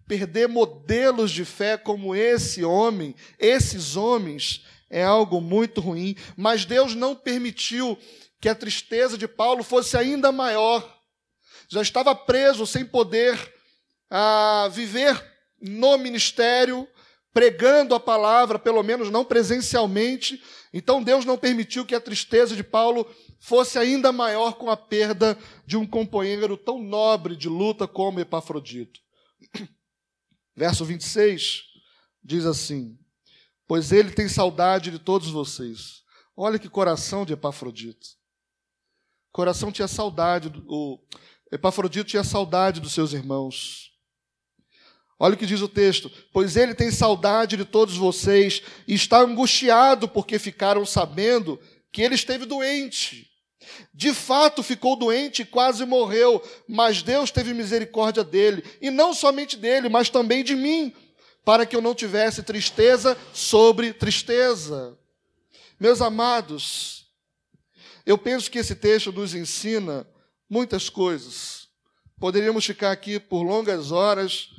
perder 0.08 0.48
modelos 0.48 1.32
de 1.32 1.44
fé 1.44 1.78
como 1.78 2.16
esse 2.16 2.64
homem, 2.64 3.16
esses 3.40 3.96
homens, 3.96 4.66
é 4.90 5.04
algo 5.04 5.42
muito 5.42 5.82
ruim. 5.82 6.16
Mas 6.38 6.66
Deus 6.66 6.96
não 6.96 7.16
permitiu 7.16 7.98
que 8.40 8.50
a 8.50 8.56
tristeza 8.56 9.18
de 9.18 9.28
Paulo 9.28 9.64
fosse 9.64 9.98
ainda 9.98 10.32
maior. 10.32 10.96
Já 11.68 11.82
estava 11.82 12.14
preso, 12.16 12.66
sem 12.68 12.86
poder 12.86 13.54
viver 14.72 15.22
no 15.60 15.98
ministério, 15.98 16.88
pregando 17.34 17.96
a 17.96 18.00
palavra, 18.00 18.60
pelo 18.60 18.84
menos 18.84 19.10
não 19.10 19.26
presencialmente. 19.26 20.42
Então 20.74 21.02
Deus 21.02 21.26
não 21.26 21.38
permitiu 21.38 21.86
que 21.86 21.96
a 21.96 22.02
tristeza 22.02 22.56
de 22.56 22.64
Paulo 22.64 23.08
fosse 23.40 23.78
ainda 23.78 24.12
maior 24.12 24.54
com 24.54 24.70
a 24.70 24.78
perda 24.78 25.38
de 25.66 25.78
um 25.78 25.86
companheiro 25.86 26.56
tão 26.56 26.82
nobre 26.82 27.36
de 27.36 27.50
luta 27.50 27.88
como 27.88 28.20
Epafrodito. 28.20 29.00
Verso 30.56 30.86
26 30.86 31.64
diz 32.24 32.46
assim: 32.46 32.98
Pois 33.68 33.92
ele 33.92 34.12
tem 34.12 34.28
saudade 34.28 34.92
de 34.92 35.00
todos 35.00 35.30
vocês. 35.30 36.04
Olha 36.36 36.60
que 36.60 36.70
coração 36.70 37.26
de 37.26 37.34
Epafrodito. 37.34 38.08
Coração 39.32 39.72
tinha 39.72 39.88
saudade, 39.88 40.52
o 40.68 41.00
Epafrodito 41.52 42.10
tinha 42.10 42.24
saudade 42.24 42.80
dos 42.80 42.94
seus 42.94 43.14
irmãos. 43.14 43.92
Olha 45.18 45.34
o 45.34 45.38
que 45.38 45.46
diz 45.46 45.62
o 45.62 45.68
texto: 45.68 46.12
Pois 46.32 46.56
ele 46.56 46.74
tem 46.74 46.92
saudade 46.92 47.58
de 47.58 47.66
todos 47.66 47.98
vocês 47.98 48.62
e 48.88 48.94
está 48.94 49.20
angustiado 49.20 50.08
porque 50.08 50.38
ficaram 50.38 50.86
sabendo 50.86 51.60
que 51.92 52.02
ele 52.02 52.16
esteve 52.16 52.46
doente. 52.46 53.30
De 53.94 54.14
fato 54.14 54.62
ficou 54.62 54.96
doente 54.96 55.42
e 55.42 55.46
quase 55.46 55.86
morreu, 55.86 56.42
mas 56.68 57.02
Deus 57.02 57.32
teve 57.32 57.54
misericórdia 57.54 58.24
dele, 58.24 58.64
e 58.82 58.92
não 58.92 59.14
somente 59.14 59.58
dele, 59.58 59.90
mas 59.90 60.10
também 60.10 60.44
de 60.44 60.56
mim, 60.56 60.94
para 61.46 61.66
que 61.66 61.76
eu 61.76 61.82
não 61.82 61.96
tivesse 61.96 62.44
tristeza 62.44 63.18
sobre 63.32 63.94
tristeza. 63.94 64.98
Meus 65.80 66.02
amados, 66.02 67.06
eu 68.06 68.18
penso 68.18 68.52
que 68.52 68.60
esse 68.60 68.76
texto 68.76 69.12
nos 69.12 69.34
ensina 69.34 70.06
muitas 70.50 70.90
coisas. 70.90 71.70
Poderíamos 72.20 72.66
ficar 72.66 72.92
aqui 72.92 73.20
por 73.20 73.44
longas 73.44 73.92
horas 73.92 74.50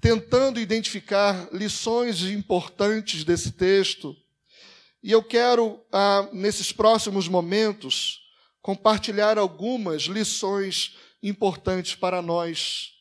tentando 0.00 0.58
identificar 0.58 1.48
lições 1.52 2.22
importantes 2.22 3.24
desse 3.24 3.52
texto 3.52 4.16
e 5.02 5.10
eu 5.10 5.22
quero, 5.22 5.80
ah, 5.90 6.28
nesses 6.32 6.70
próximos 6.70 7.26
momentos, 7.26 8.20
compartilhar 8.60 9.36
algumas 9.36 10.02
lições 10.02 10.96
importantes 11.20 11.96
para 11.96 12.22
nós, 12.22 12.92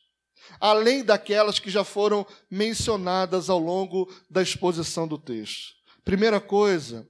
além 0.61 1.03
daquelas 1.03 1.57
que 1.57 1.71
já 1.71 1.83
foram 1.83 2.25
mencionadas 2.49 3.49
ao 3.49 3.57
longo 3.57 4.07
da 4.29 4.43
exposição 4.43 5.07
do 5.07 5.17
texto. 5.17 5.73
Primeira 6.05 6.39
coisa, 6.39 7.09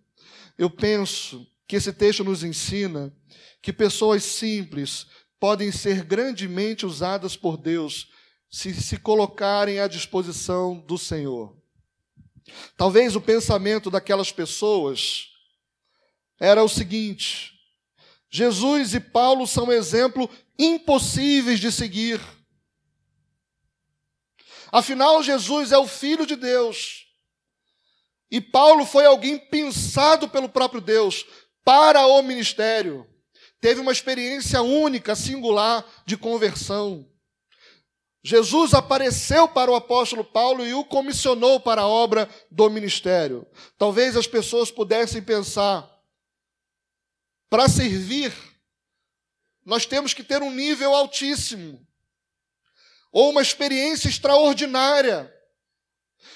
eu 0.58 0.70
penso 0.70 1.46
que 1.68 1.76
esse 1.76 1.92
texto 1.92 2.24
nos 2.24 2.46
ensina 2.46 3.14
que 3.62 3.74
pessoas 3.74 4.24
simples 4.24 5.06
podem 5.38 5.70
ser 5.72 6.06
grandemente 6.06 6.86
usadas 6.86 7.36
por 7.36 7.58
Deus 7.58 8.08
se 8.50 8.74
se 8.74 8.98
colocarem 8.98 9.80
à 9.80 9.88
disposição 9.88 10.80
do 10.88 10.98
Senhor. 10.98 11.56
Talvez 12.78 13.16
o 13.16 13.22
pensamento 13.22 13.92
daquelas 13.92 14.32
pessoas 14.32 15.28
era 16.40 16.64
o 16.64 16.70
seguinte: 16.70 17.54
Jesus 18.30 18.94
e 18.94 19.00
Paulo 19.00 19.46
são 19.46 19.72
exemplo 19.72 20.30
impossíveis 20.58 21.60
de 21.60 21.72
seguir. 21.72 22.20
Afinal, 24.72 25.22
Jesus 25.22 25.72
é 25.72 25.78
o 25.78 25.88
Filho 25.88 26.26
de 26.26 26.36
Deus. 26.36 27.06
E 28.30 28.40
Paulo 28.40 28.86
foi 28.86 29.06
alguém 29.06 29.38
pensado 29.38 30.30
pelo 30.30 30.48
próprio 30.48 30.80
Deus 30.80 31.26
para 31.66 32.08
o 32.08 32.22
ministério. 32.22 33.06
Teve 33.60 33.82
uma 33.82 33.92
experiência 33.92 34.62
única, 34.62 35.16
singular 35.16 35.86
de 36.06 36.16
conversão. 36.16 37.08
Jesus 38.24 38.74
apareceu 38.74 39.48
para 39.48 39.70
o 39.70 39.76
apóstolo 39.76 40.24
Paulo 40.24 40.66
e 40.66 40.74
o 40.74 40.86
comissionou 40.86 41.60
para 41.60 41.82
a 41.82 41.88
obra 41.88 42.30
do 42.50 42.70
ministério. 42.70 43.48
Talvez 43.78 44.16
as 44.16 44.28
pessoas 44.28 44.72
pudessem 44.72 45.22
pensar: 45.22 45.90
para 47.50 47.68
servir, 47.68 48.32
nós 49.66 49.86
temos 49.86 50.14
que 50.14 50.24
ter 50.24 50.42
um 50.42 50.52
nível 50.52 50.94
altíssimo, 50.94 51.86
ou 53.12 53.30
uma 53.30 53.42
experiência 53.42 54.08
extraordinária. 54.08 55.32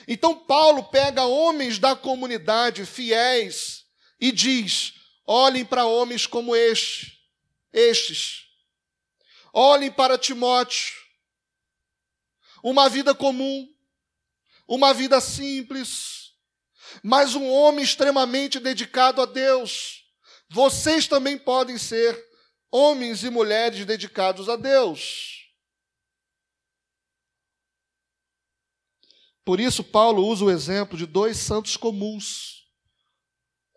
Então, 0.07 0.35
Paulo 0.35 0.83
pega 0.83 1.23
homens 1.23 1.79
da 1.79 1.95
comunidade 1.95 2.85
fiéis 2.85 3.85
e 4.19 4.31
diz: 4.31 4.93
olhem 5.25 5.65
para 5.65 5.85
homens 5.85 6.27
como 6.27 6.55
este, 6.55 7.19
estes. 7.71 8.43
Olhem 9.53 9.89
para 9.89 10.17
Timóteo 10.17 11.05
uma 12.65 12.89
vida 12.89 13.13
comum, 13.13 13.71
uma 14.67 14.91
vida 14.91 15.21
simples, 15.21 16.31
mas 17.03 17.35
um 17.35 17.47
homem 17.47 17.83
extremamente 17.83 18.59
dedicado 18.59 19.21
a 19.21 19.25
Deus. 19.27 20.03
Vocês 20.49 21.07
também 21.07 21.37
podem 21.37 21.77
ser 21.77 22.19
homens 22.71 23.23
e 23.23 23.29
mulheres 23.29 23.85
dedicados 23.85 24.49
a 24.49 24.55
Deus. 24.55 25.44
Por 29.45 29.59
isso, 29.59 29.83
Paulo 29.83 30.25
usa 30.25 30.43
o 30.43 30.49
exemplo 30.49 30.97
de 30.97 31.05
dois 31.05 31.37
santos 31.37 31.77
comuns 31.77 32.67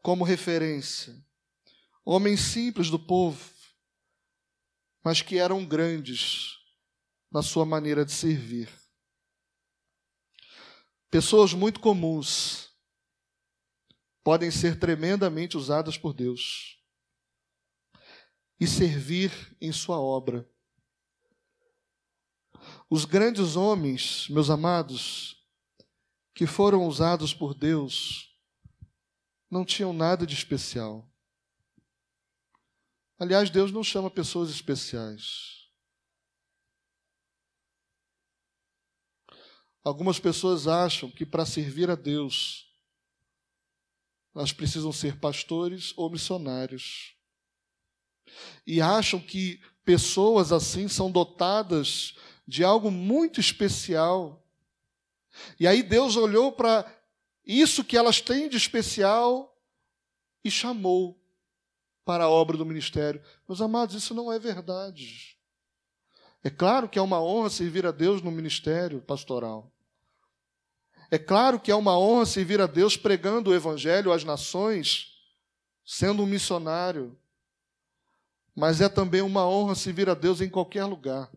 como 0.03 0.25
referência. 0.25 1.15
Homens 2.03 2.41
simples 2.41 2.89
do 2.89 2.99
povo, 2.99 3.53
mas 5.05 5.21
que 5.21 5.37
eram 5.37 5.67
grandes 5.67 6.57
na 7.31 7.43
sua 7.43 7.67
maneira 7.67 8.07
de 8.07 8.13
servir. 8.13 8.71
Pessoas 11.11 11.53
muito 11.53 11.81
comuns 11.81 12.71
podem 14.25 14.51
ser 14.51 14.79
tremendamente 14.79 15.57
usadas 15.57 15.99
por 15.99 16.15
Deus 16.15 16.79
e 18.59 18.67
servir 18.67 19.57
em 19.61 19.71
sua 19.71 20.01
obra. 20.01 20.49
Os 22.89 23.05
grandes 23.05 23.55
homens, 23.55 24.29
meus 24.31 24.49
amados, 24.49 25.38
que 26.39 26.47
foram 26.47 26.87
usados 26.87 27.35
por 27.35 27.53
Deus, 27.53 28.33
não 29.51 29.65
tinham 29.65 29.93
nada 29.93 30.25
de 30.25 30.35
especial. 30.35 31.05
Aliás, 33.19 33.51
Deus 33.51 33.73
não 33.73 33.83
chama 33.83 34.09
pessoas 34.09 34.49
especiais. 34.49 35.69
Algumas 39.83 40.21
pessoas 40.21 40.69
acham 40.69 41.11
que 41.11 41.27
para 41.27 41.45
servir 41.45 41.91
a 41.91 41.97
Deus, 41.97 42.73
elas 44.33 44.53
precisam 44.53 44.93
ser 44.93 45.19
pastores 45.19 45.93
ou 45.97 46.09
missionários. 46.09 47.17
E 48.65 48.81
acham 48.81 49.19
que 49.19 49.61
pessoas 49.85 50.53
assim 50.53 50.87
são 50.87 51.11
dotadas 51.11 52.15
de 52.47 52.63
algo 52.63 52.93
muito 52.93 53.41
especial. 53.41 54.48
E 55.59 55.67
aí 55.67 55.83
Deus 55.83 56.17
olhou 56.17 56.53
para 56.53 56.85
isso 57.45 57.85
que 57.85 57.97
elas 57.97 58.21
têm 58.21 58.49
de 58.49 58.57
especial 58.57 59.57
e 60.45 60.51
chamou 60.51 61.19
para 62.05 62.25
a 62.25 62.31
obra 62.31 62.57
do 62.57 62.65
ministério. 62.65 63.23
Meus 63.47 63.61
amados, 63.61 63.95
isso 63.95 64.15
não 64.15 64.33
é 64.33 64.39
verdade. 64.39 65.37
É 66.43 66.51
claro 66.51 66.89
que 66.89 66.99
é 66.99 67.03
uma 67.03 67.21
honra 67.21 67.51
servir 67.51 67.85
a 67.85 67.91
Deus 67.91 68.23
no 68.23 68.31
ministério 68.31 69.01
pastoral. 69.01 69.73
É 71.11 71.19
claro 71.19 71.59
que 71.59 71.71
é 71.71 71.75
uma 71.75 71.99
honra 71.99 72.27
servir 72.27 72.61
a 72.61 72.67
Deus 72.67 72.97
pregando 72.97 73.51
o 73.51 73.55
Evangelho 73.55 74.13
às 74.13 74.25
nações, 74.25 75.09
sendo 75.85 76.23
um 76.23 76.27
missionário. 76.27 77.19
Mas 78.55 78.81
é 78.81 78.89
também 78.89 79.23
uma 79.23 79.49
honra 79.49 79.75
servir 79.75 80.09
a 80.09 80.15
Deus 80.15 80.41
em 80.41 80.51
qualquer 80.51 80.85
lugar. 80.85 81.31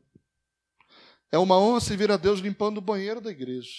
É 1.32 1.38
uma 1.38 1.58
honra 1.58 1.80
servir 1.80 2.12
a 2.12 2.18
Deus 2.18 2.40
limpando 2.40 2.80
o 2.80 2.82
banheiro 2.82 3.22
da 3.22 3.32
igreja. 3.32 3.72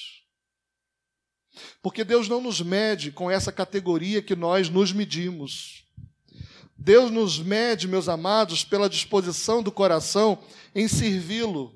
Porque 1.83 2.03
Deus 2.03 2.29
não 2.29 2.41
nos 2.41 2.61
mede 2.61 3.13
com 3.13 3.31
essa 3.31 3.53
categoria 3.53 4.23
que 4.23 4.35
nós 4.35 4.69
nos 4.69 4.93
medimos. 4.93 5.85
Deus 6.77 7.11
nos 7.11 7.39
mede, 7.39 7.87
meus 7.87 8.09
amados, 8.09 8.65
pela 8.65 8.89
disposição 8.89 9.63
do 9.63 9.71
coração 9.71 10.43
em 10.75 10.89
servi-lo 10.89 11.75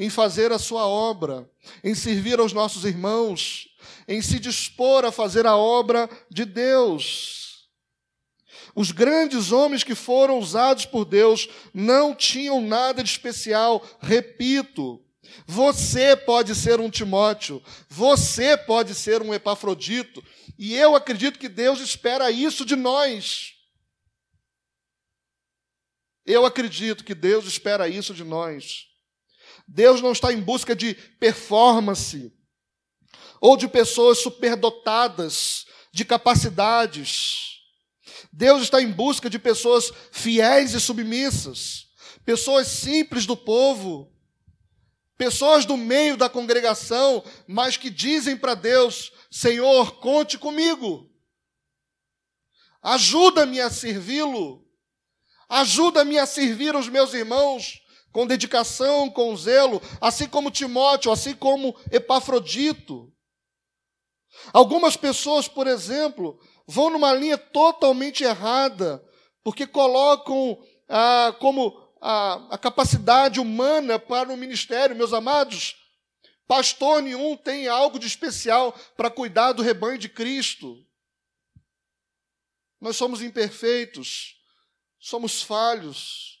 em 0.00 0.08
fazer 0.08 0.50
a 0.50 0.58
sua 0.58 0.86
obra, 0.86 1.46
em 1.84 1.94
servir 1.94 2.40
aos 2.40 2.54
nossos 2.54 2.86
irmãos, 2.86 3.68
em 4.08 4.22
se 4.22 4.38
dispor 4.38 5.04
a 5.04 5.12
fazer 5.12 5.44
a 5.44 5.54
obra 5.54 6.08
de 6.30 6.46
Deus. 6.46 7.68
Os 8.74 8.92
grandes 8.92 9.52
homens 9.52 9.84
que 9.84 9.94
foram 9.94 10.38
usados 10.38 10.86
por 10.86 11.04
Deus 11.04 11.50
não 11.74 12.14
tinham 12.14 12.62
nada 12.62 13.02
de 13.02 13.10
especial, 13.10 13.86
repito. 14.00 15.04
Você 15.46 16.16
pode 16.16 16.54
ser 16.54 16.80
um 16.80 16.90
Timóteo, 16.90 17.62
você 17.88 18.56
pode 18.56 18.94
ser 18.94 19.22
um 19.22 19.34
Epafrodito, 19.34 20.24
e 20.58 20.74
eu 20.74 20.96
acredito 20.96 21.38
que 21.38 21.48
Deus 21.48 21.80
espera 21.80 22.30
isso 22.30 22.64
de 22.64 22.76
nós. 22.76 23.54
Eu 26.24 26.46
acredito 26.46 27.04
que 27.04 27.14
Deus 27.14 27.46
espera 27.46 27.88
isso 27.88 28.14
de 28.14 28.24
nós. 28.24 28.86
Deus 29.66 30.00
não 30.00 30.12
está 30.12 30.32
em 30.32 30.40
busca 30.40 30.74
de 30.74 30.94
performance 30.94 32.32
ou 33.40 33.56
de 33.56 33.68
pessoas 33.68 34.18
superdotadas 34.18 35.64
de 35.92 36.04
capacidades. 36.04 37.60
Deus 38.32 38.62
está 38.62 38.80
em 38.82 38.90
busca 38.90 39.30
de 39.30 39.38
pessoas 39.38 39.92
fiéis 40.12 40.74
e 40.74 40.80
submissas, 40.80 41.86
pessoas 42.24 42.68
simples 42.68 43.26
do 43.26 43.36
povo, 43.36 44.12
pessoas 45.20 45.66
do 45.66 45.76
meio 45.76 46.16
da 46.16 46.30
congregação, 46.30 47.22
mas 47.46 47.76
que 47.76 47.90
dizem 47.90 48.38
para 48.38 48.54
Deus: 48.54 49.12
Senhor, 49.30 50.00
conte 50.00 50.38
comigo, 50.38 51.10
ajuda-me 52.80 53.60
a 53.60 53.68
servi-lo, 53.68 54.66
ajuda-me 55.46 56.18
a 56.18 56.24
servir 56.24 56.74
os 56.74 56.88
meus 56.88 57.12
irmãos 57.12 57.82
com 58.10 58.26
dedicação, 58.26 59.10
com 59.10 59.36
zelo, 59.36 59.82
assim 60.00 60.26
como 60.26 60.50
Timóteo, 60.50 61.12
assim 61.12 61.34
como 61.34 61.76
Epafrodito. 61.92 63.12
Algumas 64.54 64.96
pessoas, 64.96 65.46
por 65.46 65.66
exemplo, 65.66 66.40
vão 66.66 66.88
numa 66.88 67.12
linha 67.12 67.36
totalmente 67.36 68.24
errada, 68.24 69.04
porque 69.44 69.66
colocam 69.66 70.58
ah, 70.88 71.36
como 71.38 71.79
a, 72.00 72.54
a 72.54 72.58
capacidade 72.58 73.38
humana 73.38 73.98
para 73.98 74.32
o 74.32 74.36
ministério. 74.36 74.96
Meus 74.96 75.12
amados, 75.12 75.76
pastor 76.46 77.02
nenhum 77.02 77.36
tem 77.36 77.68
algo 77.68 77.98
de 77.98 78.06
especial 78.06 78.72
para 78.96 79.10
cuidar 79.10 79.52
do 79.52 79.62
rebanho 79.62 79.98
de 79.98 80.08
Cristo. 80.08 80.84
Nós 82.80 82.96
somos 82.96 83.20
imperfeitos, 83.20 84.36
somos 84.98 85.42
falhos, 85.42 86.40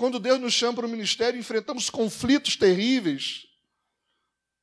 quando 0.00 0.18
Deus 0.18 0.40
nos 0.40 0.54
chama 0.54 0.76
para 0.76 0.86
o 0.86 0.88
ministério, 0.88 1.38
enfrentamos 1.38 1.90
conflitos 1.90 2.56
terríveis. 2.56 3.46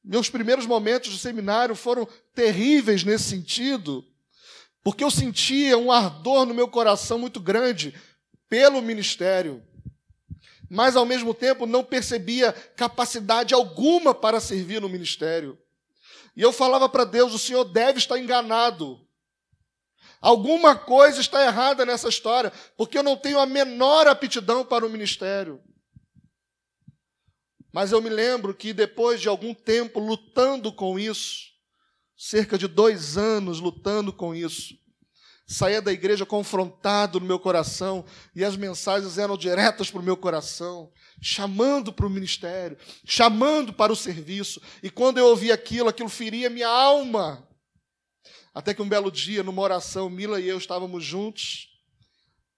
Meus 0.04 0.32
primeiros 0.32 0.66
momentos 0.66 1.12
de 1.12 1.20
seminário 1.20 1.76
foram 1.76 2.08
terríveis 2.34 3.04
nesse 3.04 3.26
sentido, 3.26 4.04
porque 4.84 5.04
eu 5.04 5.12
sentia 5.12 5.78
um 5.78 5.92
ardor 5.92 6.48
no 6.48 6.56
meu 6.56 6.68
coração 6.68 7.20
muito 7.20 7.40
grande 7.40 7.94
pelo 8.50 8.82
ministério, 8.82 9.64
mas 10.70 10.96
ao 10.96 11.06
mesmo 11.06 11.34
tempo 11.34 11.66
não 11.66 11.84
percebia 11.84 12.52
capacidade 12.76 13.54
alguma 13.54 14.14
para 14.14 14.40
servir 14.40 14.82
no 14.82 14.90
ministério. 14.90 15.58
E 16.36 16.42
eu 16.42 16.52
falava 16.52 16.88
para 16.88 17.04
Deus: 17.04 17.34
o 17.34 17.40
Senhor 17.40 17.64
deve 17.64 18.00
estar 18.00 18.20
enganado. 18.20 19.00
Alguma 20.20 20.76
coisa 20.76 21.22
está 21.22 21.46
errada 21.46 21.86
nessa 21.86 22.10
história, 22.10 22.52
porque 22.76 22.98
eu 22.98 23.04
não 23.04 23.16
tenho 23.16 23.40
a 23.40 23.46
menor 23.46 24.08
aptidão 24.08 24.66
para 24.66 24.86
o 24.86 24.90
ministério. 24.90 25.62
Mas 27.72 27.92
eu 27.92 28.02
me 28.02 28.10
lembro 28.10 28.54
que 28.56 28.74
depois 28.74 29.22
de 29.22 29.30
algum 29.30 29.54
tempo 29.54 30.00
lutando 30.00 30.74
com 30.74 30.98
isso, 30.98 31.46
cerca 32.18 32.58
de 32.58 32.68
dois 32.68 33.18
anos 33.18 33.60
lutando 33.60 34.12
com 34.12 34.34
isso, 34.34 34.74
saía 35.48 35.82
da 35.82 35.94
igreja 35.94 36.26
confrontado 36.26 37.22
no 37.22 37.26
meu 37.26 37.40
coração 37.40 38.06
e 38.36 38.44
as 38.44 38.58
mensagens 38.58 39.18
eram 39.18 39.38
diretas 39.38 39.90
para 39.90 40.02
o 40.02 40.04
meu 40.04 40.18
coração, 40.18 40.92
chamando 41.22 41.94
para 41.94 42.06
o 42.06 42.10
ministério, 42.10 42.78
chamando 43.06 43.72
para 43.72 43.94
o 43.94 43.96
serviço. 43.96 44.62
E 44.84 44.90
quando 44.90 45.20
eu 45.20 45.28
ouvia 45.28 45.54
aquilo, 45.54 45.88
aquilo 45.88 46.10
feria 46.10 46.50
minha 46.50 46.68
alma. 46.68 47.48
Até 48.54 48.74
que 48.74 48.82
um 48.82 48.90
belo 48.90 49.10
dia, 49.10 49.42
numa 49.42 49.62
oração, 49.62 50.10
Mila 50.10 50.42
e 50.42 50.50
eu 50.50 50.58
estávamos 50.58 51.06
juntos, 51.06 51.70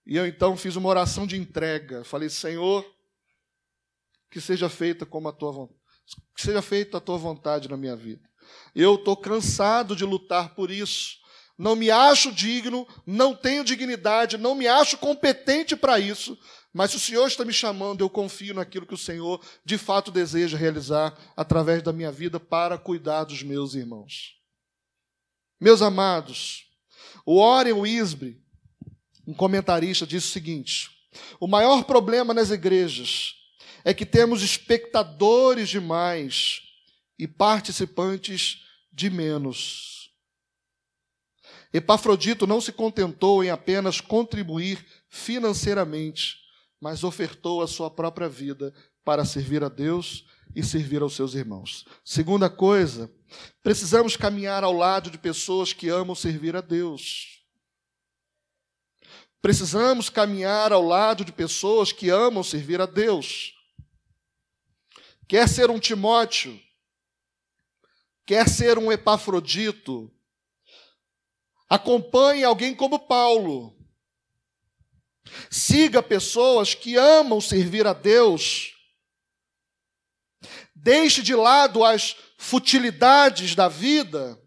e 0.08 0.16
eu 0.16 0.26
então 0.26 0.58
fiz 0.58 0.76
uma 0.76 0.90
oração 0.90 1.28
de 1.28 1.38
entrega. 1.38 2.04
Falei, 2.04 2.30
Senhor, 2.30 2.84
que 4.32 4.42
seja 4.42 4.68
feita 4.68 5.06
como 5.06 5.28
a 5.28 5.32
tua 5.32 5.52
vontade, 5.52 5.80
que 6.36 6.42
seja 6.42 6.62
feita 6.64 6.98
a 6.98 7.02
tua 7.02 7.18
vontade 7.18 7.70
na 7.70 7.78
minha 7.78 7.96
vida. 7.96 8.28
Eu 8.74 8.96
estou 8.96 9.16
cansado 9.16 9.96
de 9.96 10.04
lutar 10.06 10.56
por 10.56 10.72
isso. 10.72 11.19
Não 11.60 11.76
me 11.76 11.92
acho 11.92 12.32
digno, 12.32 12.88
não 13.06 13.36
tenho 13.36 13.66
dignidade, 13.66 14.38
não 14.38 14.56
me 14.56 14.66
acho 14.66 14.98
competente 14.98 15.76
para 15.76 16.00
isso, 16.00 16.40
mas 16.74 16.92
se 16.92 16.96
o 16.96 17.00
Senhor 17.02 17.28
está 17.28 17.44
me 17.44 17.52
chamando, 17.52 18.00
eu 18.00 18.10
confio 18.10 18.54
naquilo 18.54 18.86
que 18.86 18.94
o 18.94 18.98
Senhor 18.98 19.46
de 19.66 19.78
fato 19.78 20.10
deseja 20.10 20.58
realizar 20.58 21.14
através 21.36 21.84
da 21.84 21.92
minha 21.92 22.14
vida 22.14 22.40
para 22.40 22.78
cuidar 22.78 23.26
dos 23.26 23.44
meus 23.44 23.76
irmãos. 23.76 24.38
Meus 25.60 25.82
amados, 25.82 26.64
o 27.26 27.42
Warren 27.42 27.74
Wisby, 27.74 28.42
um 29.28 29.34
comentarista, 29.34 30.08
disse 30.08 30.28
o 30.28 30.32
seguinte: 30.32 30.90
o 31.42 31.48
maior 31.48 31.84
problema 31.84 32.34
nas 32.34 32.52
igrejas 32.52 33.34
é 33.84 33.94
que 33.94 34.06
temos 34.06 34.42
espectadores 34.42 35.68
demais 35.68 36.62
e 37.18 37.28
participantes 37.28 38.64
de 38.94 39.10
menos. 39.10 39.99
Epafrodito 41.72 42.48
não 42.48 42.60
se 42.60 42.72
contentou 42.72 43.44
em 43.44 43.50
apenas 43.50 44.02
contribuir 44.02 44.84
financeiramente, 45.08 46.38
mas 46.82 47.04
ofertou 47.04 47.62
a 47.62 47.68
sua 47.68 47.92
própria 47.92 48.28
vida 48.28 48.74
para 49.04 49.24
servir 49.24 49.64
a 49.64 49.70
Deus 49.70 50.26
e 50.56 50.64
servir 50.64 51.02
aos 51.02 51.16
seus 51.16 51.36
irmãos. 51.36 51.86
Segunda 52.04 52.50
coisa, 52.50 53.12
precisamos 53.62 54.16
caminhar 54.16 54.64
ao 54.64 54.74
lado 54.74 55.12
de 55.12 55.18
pessoas 55.18 55.72
que 55.72 55.90
amam 55.90 56.16
servir 56.16 56.56
a 56.56 56.62
Deus. 56.62 57.44
Precisamos 59.42 60.10
caminhar 60.10 60.74
ao 60.74 60.84
lado 60.84 61.24
de 61.24 61.32
pessoas 61.32 61.92
que 61.92 62.10
amam 62.10 62.44
servir 62.44 62.82
a 62.82 62.86
Deus. 62.86 63.54
Quer 65.28 65.48
ser 65.48 65.70
um 65.70 65.80
Timóteo, 65.80 66.60
quer 68.26 68.50
ser 68.50 68.78
um 68.78 68.92
Epafrodito, 68.92 70.12
acompanhe 71.70 72.44
alguém 72.44 72.74
como 72.74 73.00
Paulo. 73.00 73.76
Siga 75.50 76.02
pessoas 76.02 76.74
que 76.74 76.96
amam 76.98 77.40
servir 77.40 77.86
a 77.86 77.94
Deus 77.94 78.74
Deixe 80.82 81.22
de 81.22 81.36
lado 81.36 81.84
as 81.84 82.16
futilidades 82.38 83.54
da 83.56 83.68
vida. 83.68 84.40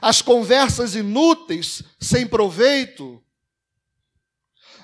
as 0.00 0.22
conversas 0.22 0.94
inúteis, 0.94 1.82
sem 2.00 2.26
proveito, 2.26 3.22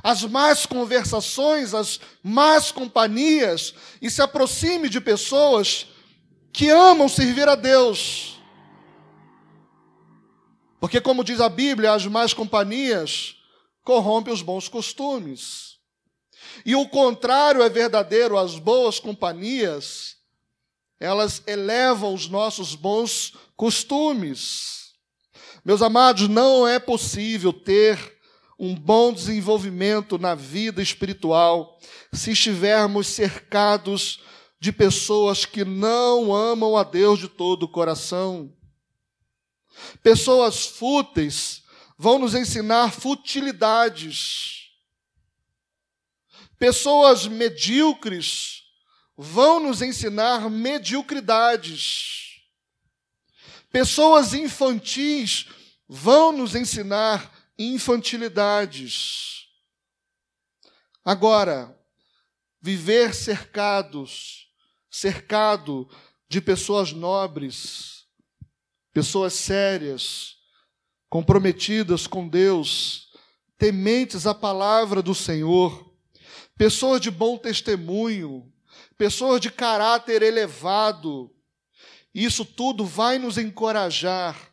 as 0.02 0.24
más 0.24 0.66
conversações, 0.66 1.72
as 1.72 1.98
más 2.22 2.70
companhias, 2.70 3.72
e 4.02 4.10
se 4.10 4.20
aproxime 4.20 4.90
de 4.90 5.00
pessoas 5.00 5.86
que 6.52 6.68
amam 6.68 7.08
servir 7.08 7.48
a 7.48 7.54
Deus. 7.54 8.35
Porque, 10.80 11.00
como 11.00 11.24
diz 11.24 11.40
a 11.40 11.48
Bíblia, 11.48 11.92
as 11.92 12.06
más 12.06 12.34
companhias 12.34 13.36
corrompem 13.82 14.32
os 14.32 14.42
bons 14.42 14.68
costumes. 14.68 15.76
E 16.64 16.74
o 16.74 16.88
contrário 16.88 17.62
é 17.62 17.68
verdadeiro, 17.68 18.36
as 18.36 18.58
boas 18.58 18.98
companhias, 18.98 20.16
elas 20.98 21.42
elevam 21.46 22.14
os 22.14 22.28
nossos 22.28 22.74
bons 22.74 23.34
costumes. 23.56 24.92
Meus 25.64 25.82
amados, 25.82 26.28
não 26.28 26.66
é 26.66 26.78
possível 26.78 27.52
ter 27.52 28.16
um 28.58 28.74
bom 28.74 29.12
desenvolvimento 29.12 30.18
na 30.18 30.34
vida 30.34 30.80
espiritual 30.80 31.78
se 32.12 32.32
estivermos 32.32 33.08
cercados 33.08 34.20
de 34.58 34.72
pessoas 34.72 35.44
que 35.44 35.64
não 35.64 36.34
amam 36.34 36.76
a 36.76 36.82
Deus 36.82 37.18
de 37.18 37.28
todo 37.28 37.64
o 37.64 37.68
coração. 37.68 38.50
Pessoas 40.02 40.66
fúteis 40.66 41.62
vão 41.98 42.18
nos 42.18 42.34
ensinar 42.34 42.92
futilidades. 42.92 44.70
Pessoas 46.58 47.26
medíocres 47.26 48.62
vão 49.16 49.60
nos 49.60 49.82
ensinar 49.82 50.50
mediocridades. 50.50 52.40
Pessoas 53.70 54.34
infantis 54.34 55.46
vão 55.88 56.32
nos 56.32 56.54
ensinar 56.54 57.32
infantilidades. 57.58 59.46
Agora, 61.04 61.78
viver 62.60 63.14
cercados, 63.14 64.48
cercado 64.90 65.88
de 66.28 66.40
pessoas 66.40 66.92
nobres, 66.92 67.95
pessoas 68.96 69.34
sérias, 69.34 70.38
comprometidas 71.10 72.06
com 72.06 72.26
Deus, 72.26 73.12
tementes 73.58 74.26
à 74.26 74.34
palavra 74.34 75.02
do 75.02 75.14
Senhor, 75.14 75.94
pessoas 76.56 76.98
de 76.98 77.10
bom 77.10 77.36
testemunho, 77.36 78.50
pessoas 78.96 79.38
de 79.38 79.50
caráter 79.50 80.22
elevado, 80.22 81.30
isso 82.14 82.42
tudo 82.42 82.86
vai 82.86 83.18
nos 83.18 83.36
encorajar 83.36 84.50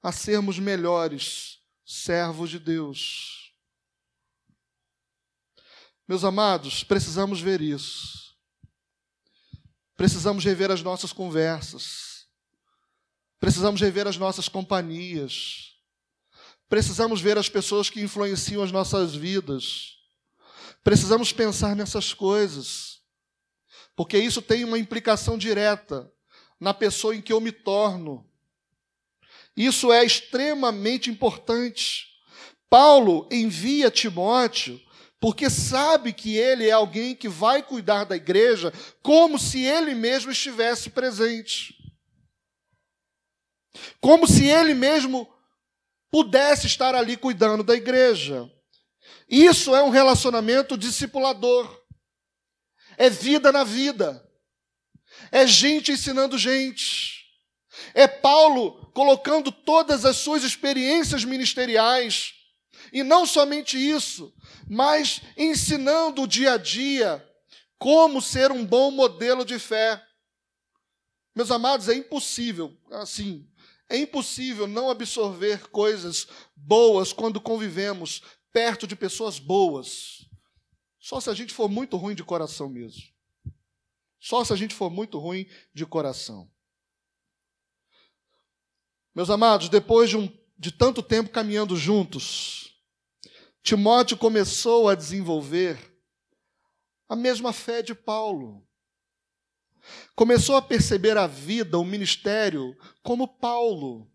a 0.00 0.12
sermos 0.12 0.60
melhores 0.60 1.58
servos 1.84 2.48
de 2.48 2.60
Deus. 2.60 3.52
Meus 6.06 6.22
amados, 6.22 6.84
precisamos 6.84 7.40
ver 7.40 7.60
isso. 7.60 8.36
Precisamos 9.96 10.44
rever 10.44 10.70
as 10.70 10.80
nossas 10.80 11.12
conversas. 11.12 12.13
Precisamos 13.44 13.78
rever 13.82 14.06
as 14.06 14.16
nossas 14.16 14.48
companhias. 14.48 15.74
Precisamos 16.66 17.20
ver 17.20 17.36
as 17.36 17.50
pessoas 17.50 17.90
que 17.90 18.00
influenciam 18.00 18.62
as 18.62 18.72
nossas 18.72 19.14
vidas. 19.14 19.98
Precisamos 20.82 21.30
pensar 21.30 21.76
nessas 21.76 22.14
coisas. 22.14 23.00
Porque 23.94 24.16
isso 24.16 24.40
tem 24.40 24.64
uma 24.64 24.78
implicação 24.78 25.36
direta 25.36 26.10
na 26.58 26.72
pessoa 26.72 27.14
em 27.14 27.20
que 27.20 27.34
eu 27.34 27.40
me 27.40 27.52
torno 27.52 28.26
isso 29.56 29.92
é 29.92 30.04
extremamente 30.04 31.10
importante. 31.10 32.08
Paulo 32.68 33.28
envia 33.30 33.90
Timóteo 33.90 34.80
porque 35.20 35.48
sabe 35.48 36.12
que 36.12 36.36
ele 36.36 36.66
é 36.66 36.72
alguém 36.72 37.14
que 37.14 37.28
vai 37.28 37.62
cuidar 37.62 38.04
da 38.04 38.16
igreja 38.16 38.72
como 39.00 39.38
se 39.38 39.62
ele 39.62 39.94
mesmo 39.94 40.32
estivesse 40.32 40.90
presente. 40.90 41.83
Como 44.00 44.26
se 44.26 44.46
ele 44.46 44.74
mesmo 44.74 45.32
pudesse 46.10 46.66
estar 46.66 46.94
ali 46.94 47.16
cuidando 47.16 47.64
da 47.64 47.74
igreja. 47.74 48.50
Isso 49.28 49.74
é 49.74 49.82
um 49.82 49.90
relacionamento 49.90 50.76
discipulador. 50.76 51.82
É 52.96 53.10
vida 53.10 53.50
na 53.50 53.64
vida. 53.64 54.24
É 55.32 55.46
gente 55.46 55.92
ensinando 55.92 56.38
gente. 56.38 57.24
É 57.92 58.06
Paulo 58.06 58.90
colocando 58.92 59.50
todas 59.50 60.04
as 60.04 60.16
suas 60.16 60.44
experiências 60.44 61.24
ministeriais, 61.24 62.32
e 62.92 63.02
não 63.02 63.26
somente 63.26 63.76
isso, 63.76 64.32
mas 64.68 65.20
ensinando 65.36 66.22
o 66.22 66.28
dia 66.28 66.52
a 66.52 66.56
dia 66.56 67.24
como 67.78 68.22
ser 68.22 68.52
um 68.52 68.64
bom 68.64 68.90
modelo 68.90 69.44
de 69.44 69.58
fé. 69.58 70.00
Meus 71.34 71.50
amados, 71.50 71.88
é 71.88 71.94
impossível, 71.94 72.72
assim, 72.92 73.44
é 73.88 73.98
impossível 73.98 74.66
não 74.66 74.90
absorver 74.90 75.68
coisas 75.68 76.26
boas 76.56 77.12
quando 77.12 77.40
convivemos 77.40 78.22
perto 78.52 78.86
de 78.86 78.96
pessoas 78.96 79.38
boas. 79.38 80.26
Só 80.98 81.20
se 81.20 81.28
a 81.28 81.34
gente 81.34 81.52
for 81.52 81.68
muito 81.68 81.96
ruim 81.96 82.14
de 82.14 82.24
coração 82.24 82.68
mesmo. 82.68 83.02
Só 84.18 84.42
se 84.42 84.52
a 84.52 84.56
gente 84.56 84.74
for 84.74 84.90
muito 84.90 85.18
ruim 85.18 85.46
de 85.74 85.84
coração. 85.84 86.50
Meus 89.14 89.28
amados, 89.28 89.68
depois 89.68 90.08
de, 90.08 90.16
um, 90.16 90.32
de 90.58 90.72
tanto 90.72 91.02
tempo 91.02 91.30
caminhando 91.30 91.76
juntos, 91.76 92.74
Timóteo 93.62 94.16
começou 94.16 94.88
a 94.88 94.94
desenvolver 94.94 95.78
a 97.08 97.14
mesma 97.14 97.52
fé 97.52 97.82
de 97.82 97.94
Paulo. 97.94 98.66
Começou 100.14 100.56
a 100.56 100.62
perceber 100.62 101.16
a 101.16 101.26
vida, 101.26 101.78
o 101.78 101.84
ministério, 101.84 102.76
como 103.02 103.28
Paulo. 103.28 104.10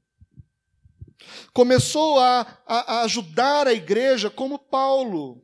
Começou 1.53 2.19
a, 2.19 2.41
a, 2.65 2.95
a 2.95 3.01
ajudar 3.01 3.67
a 3.67 3.73
igreja 3.73 4.29
como 4.29 4.57
Paulo. 4.57 5.43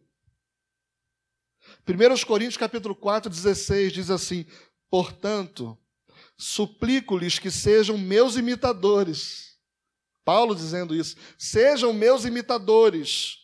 1 1.87 2.25
Coríntios 2.25 2.57
capítulo 2.57 2.95
4, 2.95 3.29
16 3.29 3.93
diz 3.93 4.09
assim: 4.09 4.45
Portanto, 4.89 5.77
suplico-lhes 6.37 7.37
que 7.37 7.51
sejam 7.51 7.97
meus 7.97 8.37
imitadores 8.37 9.45
Paulo 10.25 10.55
dizendo 10.55 10.95
isso. 10.95 11.15
Sejam 11.37 11.93
meus 11.93 12.25
imitadores. 12.25 13.37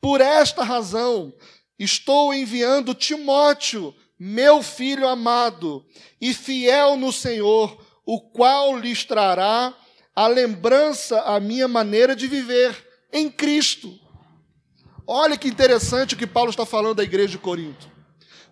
Por 0.00 0.20
esta 0.20 0.62
razão, 0.62 1.34
estou 1.76 2.32
enviando 2.32 2.94
Timóteo, 2.94 3.92
meu 4.20 4.62
filho 4.62 5.08
amado 5.08 5.84
e 6.20 6.34
fiel 6.34 6.96
no 6.96 7.10
Senhor, 7.10 7.82
o 8.04 8.20
qual 8.20 8.76
lhes 8.76 9.02
trará 9.04 9.74
a 10.14 10.26
lembrança 10.26 11.22
a 11.22 11.40
minha 11.40 11.66
maneira 11.66 12.14
de 12.14 12.26
viver 12.26 13.08
em 13.10 13.30
Cristo. 13.30 13.98
Olha 15.06 15.38
que 15.38 15.48
interessante 15.48 16.14
o 16.14 16.18
que 16.18 16.26
Paulo 16.26 16.50
está 16.50 16.66
falando 16.66 16.96
da 16.96 17.02
igreja 17.02 17.28
de 17.28 17.38
Corinto. 17.38 17.90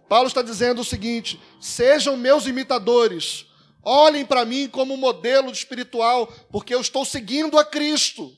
Paulo 0.08 0.26
está 0.26 0.40
dizendo 0.40 0.80
o 0.80 0.84
seguinte: 0.84 1.38
sejam 1.60 2.16
meus 2.16 2.46
imitadores, 2.46 3.46
Olhem 3.90 4.26
para 4.26 4.44
mim 4.44 4.68
como 4.68 4.98
modelo 4.98 5.50
espiritual, 5.50 6.26
porque 6.50 6.74
eu 6.74 6.80
estou 6.82 7.06
seguindo 7.06 7.58
a 7.58 7.64
Cristo. 7.64 8.30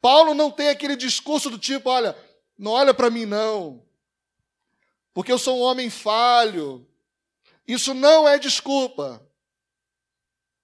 Paulo 0.00 0.34
não 0.34 0.50
tem 0.50 0.68
aquele 0.68 0.96
discurso 0.96 1.48
do 1.48 1.56
tipo: 1.56 1.88
olha, 1.88 2.16
não 2.58 2.72
olha 2.72 2.92
para 2.92 3.08
mim 3.08 3.24
não, 3.24 3.85
porque 5.16 5.32
eu 5.32 5.38
sou 5.38 5.58
um 5.58 5.62
homem 5.62 5.88
falho. 5.88 6.86
Isso 7.66 7.94
não 7.94 8.28
é 8.28 8.38
desculpa. 8.38 9.26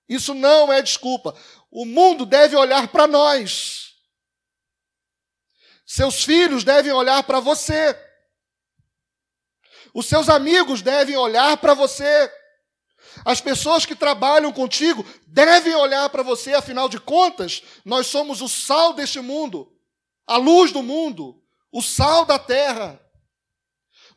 Isso 0.06 0.34
não 0.34 0.70
é 0.70 0.82
desculpa. 0.82 1.34
O 1.70 1.86
mundo 1.86 2.26
deve 2.26 2.54
olhar 2.54 2.88
para 2.88 3.06
nós. 3.06 3.94
Seus 5.86 6.22
filhos 6.22 6.64
devem 6.64 6.92
olhar 6.92 7.22
para 7.22 7.40
você. 7.40 7.98
Os 9.94 10.04
seus 10.04 10.28
amigos 10.28 10.82
devem 10.82 11.16
olhar 11.16 11.56
para 11.56 11.72
você. 11.72 12.30
As 13.24 13.40
pessoas 13.40 13.86
que 13.86 13.96
trabalham 13.96 14.52
contigo 14.52 15.02
devem 15.26 15.74
olhar 15.74 16.10
para 16.10 16.22
você, 16.22 16.52
afinal 16.52 16.90
de 16.90 17.00
contas, 17.00 17.62
nós 17.86 18.06
somos 18.06 18.42
o 18.42 18.48
sal 18.50 18.92
deste 18.92 19.18
mundo, 19.18 19.74
a 20.26 20.36
luz 20.36 20.72
do 20.72 20.82
mundo, 20.82 21.42
o 21.72 21.80
sal 21.80 22.26
da 22.26 22.38
terra. 22.38 23.02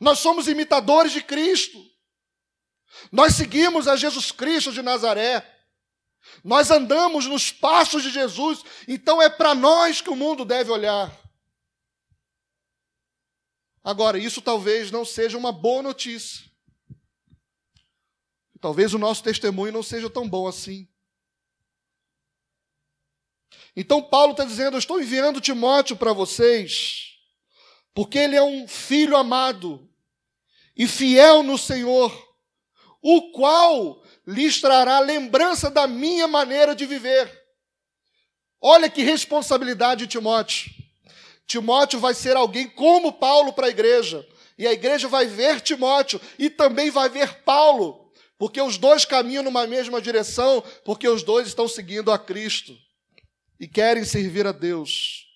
Nós 0.00 0.18
somos 0.18 0.48
imitadores 0.48 1.12
de 1.12 1.22
Cristo. 1.22 1.84
Nós 3.10 3.34
seguimos 3.34 3.88
a 3.88 3.96
Jesus 3.96 4.30
Cristo 4.30 4.72
de 4.72 4.82
Nazaré. 4.82 5.54
Nós 6.42 6.70
andamos 6.70 7.26
nos 7.26 7.52
passos 7.52 8.02
de 8.02 8.10
Jesus, 8.10 8.62
então 8.88 9.22
é 9.22 9.28
para 9.28 9.54
nós 9.54 10.00
que 10.00 10.10
o 10.10 10.16
mundo 10.16 10.44
deve 10.44 10.70
olhar. 10.70 11.16
Agora, 13.82 14.18
isso 14.18 14.42
talvez 14.42 14.90
não 14.90 15.04
seja 15.04 15.38
uma 15.38 15.52
boa 15.52 15.82
notícia. 15.82 16.44
Talvez 18.60 18.92
o 18.92 18.98
nosso 18.98 19.22
testemunho 19.22 19.72
não 19.72 19.82
seja 19.82 20.10
tão 20.10 20.28
bom 20.28 20.48
assim. 20.48 20.88
Então, 23.76 24.02
Paulo 24.02 24.32
está 24.32 24.44
dizendo: 24.44 24.74
Eu 24.74 24.80
estou 24.80 25.00
enviando 25.00 25.40
Timóteo 25.40 25.96
para 25.96 26.12
vocês, 26.12 27.18
porque 27.94 28.18
ele 28.18 28.34
é 28.34 28.42
um 28.42 28.66
filho 28.66 29.16
amado 29.16 29.85
e 30.76 30.86
fiel 30.86 31.42
no 31.42 31.56
Senhor, 31.56 32.12
o 33.00 33.30
qual 33.32 34.02
lhes 34.26 34.60
trará 34.60 34.98
lembrança 34.98 35.70
da 35.70 35.86
minha 35.86 36.26
maneira 36.26 36.74
de 36.74 36.84
viver. 36.84 37.32
Olha 38.60 38.90
que 38.90 39.02
responsabilidade, 39.02 40.06
Timóteo. 40.06 40.70
Timóteo 41.46 42.00
vai 42.00 42.14
ser 42.14 42.36
alguém 42.36 42.68
como 42.68 43.12
Paulo 43.12 43.52
para 43.52 43.66
a 43.68 43.70
igreja. 43.70 44.26
E 44.58 44.66
a 44.66 44.72
igreja 44.72 45.06
vai 45.06 45.26
ver 45.26 45.60
Timóteo 45.60 46.20
e 46.38 46.50
também 46.50 46.90
vai 46.90 47.08
ver 47.08 47.42
Paulo, 47.42 48.10
porque 48.38 48.60
os 48.60 48.78
dois 48.78 49.04
caminham 49.04 49.42
numa 49.42 49.66
mesma 49.66 50.00
direção, 50.00 50.62
porque 50.84 51.06
os 51.08 51.22
dois 51.22 51.46
estão 51.46 51.68
seguindo 51.68 52.10
a 52.10 52.18
Cristo 52.18 52.76
e 53.60 53.68
querem 53.68 54.04
servir 54.04 54.46
a 54.46 54.52
Deus. 54.52 55.26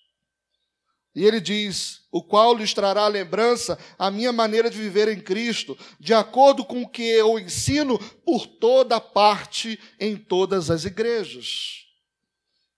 E 1.15 1.23
ele 1.23 1.39
diz: 1.39 2.00
o 2.11 2.21
qual 2.21 2.53
lhes 2.53 2.73
trará 2.73 3.03
a 3.03 3.07
lembrança 3.07 3.79
a 3.97 4.11
minha 4.11 4.33
maneira 4.33 4.69
de 4.69 4.77
viver 4.77 5.07
em 5.07 5.21
Cristo, 5.21 5.77
de 5.99 6.13
acordo 6.13 6.65
com 6.65 6.81
o 6.81 6.89
que 6.89 7.03
eu 7.03 7.39
ensino 7.39 7.97
por 8.25 8.45
toda 8.45 8.99
parte 8.99 9.79
em 9.99 10.17
todas 10.17 10.69
as 10.69 10.83
igrejas. 10.83 11.85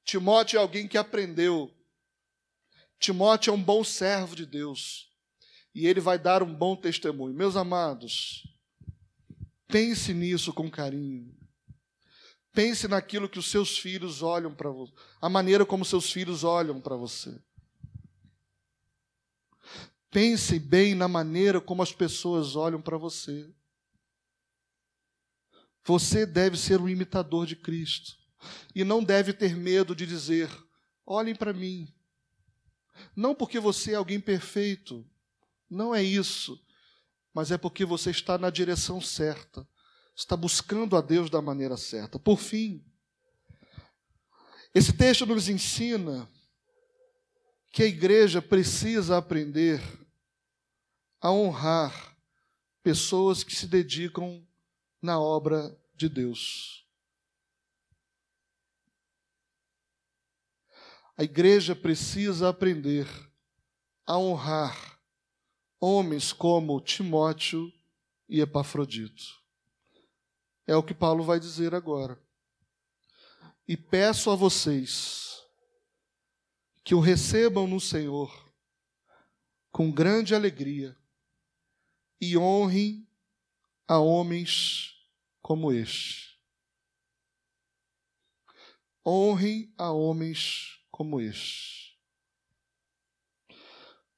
Timóteo 0.05 0.57
é 0.57 0.61
alguém 0.61 0.87
que 0.87 0.97
aprendeu. 0.97 1.73
Timóteo 2.99 3.51
é 3.51 3.53
um 3.53 3.61
bom 3.61 3.83
servo 3.83 4.35
de 4.35 4.45
Deus. 4.45 5.09
E 5.73 5.87
ele 5.87 5.99
vai 5.99 6.19
dar 6.19 6.43
um 6.43 6.53
bom 6.53 6.75
testemunho. 6.75 7.33
Meus 7.33 7.55
amados, 7.55 8.43
pense 9.67 10.13
nisso 10.13 10.53
com 10.53 10.69
carinho. 10.69 11.33
Pense 12.53 12.87
naquilo 12.87 13.27
que 13.27 13.39
os 13.39 13.49
seus 13.49 13.79
filhos 13.79 14.21
olham 14.21 14.53
para 14.53 14.69
você, 14.69 14.93
a 15.19 15.27
maneira 15.27 15.65
como 15.65 15.83
seus 15.83 16.11
filhos 16.11 16.43
olham 16.43 16.79
para 16.79 16.95
você. 16.95 17.41
Pense 20.13 20.59
bem 20.59 20.93
na 20.93 21.07
maneira 21.07 21.59
como 21.59 21.81
as 21.81 21.91
pessoas 21.91 22.55
olham 22.55 22.79
para 22.79 22.97
você. 22.97 23.51
Você 25.83 26.23
deve 26.23 26.55
ser 26.55 26.79
um 26.79 26.87
imitador 26.87 27.47
de 27.47 27.55
Cristo 27.55 28.15
e 28.75 28.83
não 28.83 29.03
deve 29.03 29.33
ter 29.33 29.55
medo 29.55 29.95
de 29.95 30.05
dizer: 30.05 30.49
olhem 31.03 31.35
para 31.35 31.51
mim. 31.51 31.91
Não 33.15 33.33
porque 33.33 33.59
você 33.59 33.93
é 33.93 33.95
alguém 33.95 34.19
perfeito, 34.19 35.03
não 35.67 35.95
é 35.95 36.03
isso, 36.03 36.63
mas 37.33 37.49
é 37.49 37.57
porque 37.57 37.83
você 37.83 38.11
está 38.11 38.37
na 38.37 38.51
direção 38.51 39.01
certa, 39.01 39.67
está 40.15 40.37
buscando 40.37 40.95
a 40.95 41.01
Deus 41.01 41.27
da 41.27 41.41
maneira 41.41 41.75
certa. 41.75 42.19
Por 42.19 42.37
fim, 42.37 42.85
esse 44.75 44.93
texto 44.93 45.25
nos 45.25 45.49
ensina 45.49 46.29
que 47.71 47.81
a 47.81 47.87
igreja 47.87 48.43
precisa 48.43 49.17
aprender 49.17 49.81
a 51.23 51.31
honrar 51.31 52.17
pessoas 52.83 53.45
que 53.45 53.55
se 53.55 53.65
dedicam 53.65 54.45
na 55.01 55.17
obra 55.17 55.73
de 55.95 56.09
Deus. 56.09 56.85
A 61.15 61.23
igreja 61.23 61.73
precisa 61.73 62.49
aprender 62.49 63.07
a 64.05 64.17
honrar 64.17 64.99
homens 65.79 66.33
como 66.33 66.81
Timóteo 66.81 67.71
e 68.27 68.41
Epafrodito. 68.41 69.23
É 70.67 70.75
o 70.75 70.83
que 70.83 70.93
Paulo 70.93 71.23
vai 71.23 71.39
dizer 71.39 71.73
agora. 71.73 72.21
E 73.65 73.77
peço 73.77 74.29
a 74.29 74.35
vocês 74.35 75.41
que 76.83 76.93
o 76.93 76.99
recebam 76.99 77.65
no 77.65 77.79
Senhor 77.79 78.53
com 79.71 79.89
grande 79.89 80.35
alegria 80.35 81.01
e 82.19 82.37
honrem 82.37 83.07
a 83.87 83.99
homens 83.99 84.95
como 85.41 85.71
este. 85.71 86.39
Honrem 89.05 89.73
a 89.77 89.91
homens 89.91 90.79
como 90.89 91.19
este. 91.19 91.99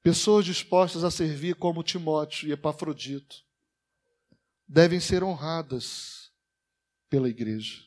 Pessoas 0.02 0.44
dispostas 0.44 1.02
a 1.02 1.10
servir 1.10 1.56
como 1.56 1.82
Timóteo 1.82 2.48
e 2.48 2.52
Epafrodito 2.52 3.44
devem 4.68 5.00
ser 5.00 5.24
honradas 5.24 6.32
pela 7.08 7.28
igreja. 7.28 7.84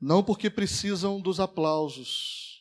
Não 0.00 0.22
porque 0.22 0.48
precisam 0.48 1.20
dos 1.20 1.40
aplausos, 1.40 2.53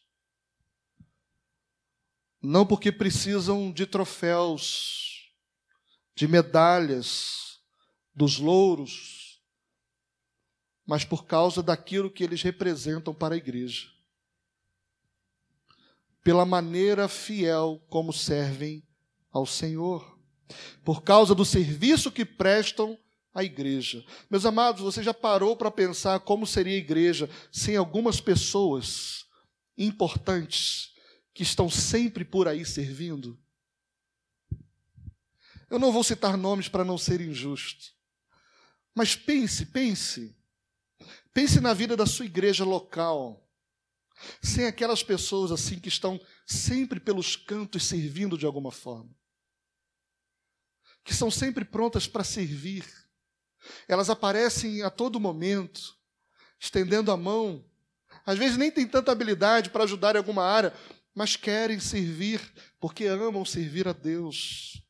não 2.44 2.66
porque 2.66 2.92
precisam 2.92 3.72
de 3.72 3.86
troféus, 3.86 5.32
de 6.14 6.28
medalhas, 6.28 7.62
dos 8.14 8.38
louros, 8.38 9.42
mas 10.86 11.06
por 11.06 11.26
causa 11.26 11.64
daquilo 11.64 12.12
que 12.12 12.22
eles 12.22 12.42
representam 12.42 13.14
para 13.14 13.36
a 13.36 13.38
igreja. 13.38 13.88
Pela 16.22 16.46
maneira 16.46 17.08
fiel 17.08 17.82
como 17.88 18.12
servem 18.12 18.86
ao 19.32 19.46
Senhor, 19.46 20.20
por 20.84 21.02
causa 21.02 21.34
do 21.34 21.46
serviço 21.46 22.12
que 22.12 22.26
prestam 22.26 23.00
à 23.34 23.42
igreja. 23.42 24.06
Meus 24.30 24.46
amados, 24.46 24.82
você 24.82 25.02
já 25.02 25.14
parou 25.14 25.56
para 25.56 25.72
pensar 25.72 26.20
como 26.20 26.46
seria 26.46 26.76
a 26.76 26.78
igreja 26.78 27.30
sem 27.54 27.78
algumas 27.78 28.20
pessoas 28.20 29.26
importantes 29.78 30.93
que 31.34 31.44
estão 31.44 31.70
sempre 31.70 32.24
por 32.24 32.48
aí 32.48 32.66
servindo? 32.66 33.40
Eu 35.70 35.80
não 35.80 35.92
vou 35.92 36.04
citar 36.04 36.38
nomes 36.38 36.70
para 36.70 36.84
não 36.84 36.98
ser 36.98 37.20
injusto. 37.20 37.94
Mas 38.94 39.16
pense, 39.16 39.66
pense. 39.66 40.38
Pense 41.34 41.60
na 41.60 41.74
vida 41.74 41.98
da 41.98 42.06
sua 42.06 42.26
igreja 42.26 42.64
local. 42.64 43.44
Sem 44.42 44.68
aquelas 44.68 45.02
pessoas 45.02 45.52
assim 45.52 45.80
que 45.80 45.90
estão 45.90 46.22
sempre 46.46 47.00
pelos 47.00 47.36
cantos 47.36 47.86
servindo 47.86 48.38
de 48.38 48.46
alguma 48.46 48.72
forma. 48.72 49.10
Que 51.04 51.14
são 51.14 51.32
sempre 51.32 51.66
prontas 51.66 52.08
para 52.08 52.24
servir. 52.24 52.86
Elas 53.88 54.10
aparecem 54.10 54.84
a 54.84 54.90
todo 54.90 55.20
momento, 55.20 55.98
estendendo 56.60 57.12
a 57.12 57.18
mão. 57.18 57.66
Às 58.26 58.38
vezes 58.38 58.58
nem 58.58 58.70
tem 58.72 58.88
tanta 58.88 59.12
habilidade 59.12 59.70
para 59.72 59.84
ajudar 59.84 60.16
em 60.16 60.20
alguma 60.20 60.44
área, 60.44 60.74
mas 61.16 61.36
querem 61.36 61.80
servir 61.80 62.42
porque 62.80 63.06
amam 63.06 63.46
servir 63.46 63.88
a 63.88 63.94
Deus. 63.94 64.82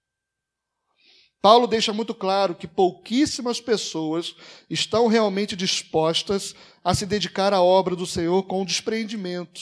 Paulo 1.41 1.67
deixa 1.67 1.91
muito 1.91 2.15
claro 2.15 2.55
que 2.55 2.65
pouquíssimas 2.65 3.59
pessoas 3.59 4.33
estão 4.69 5.07
realmente 5.07 5.57
dispostas 5.57 6.55
a 6.81 6.95
se 6.95 7.05
dedicar 7.05 7.51
à 7.53 7.61
obra 7.61 7.97
do 7.97 8.07
Senhor 8.07 8.43
com 8.43 8.63
despreendimento. 8.63 9.61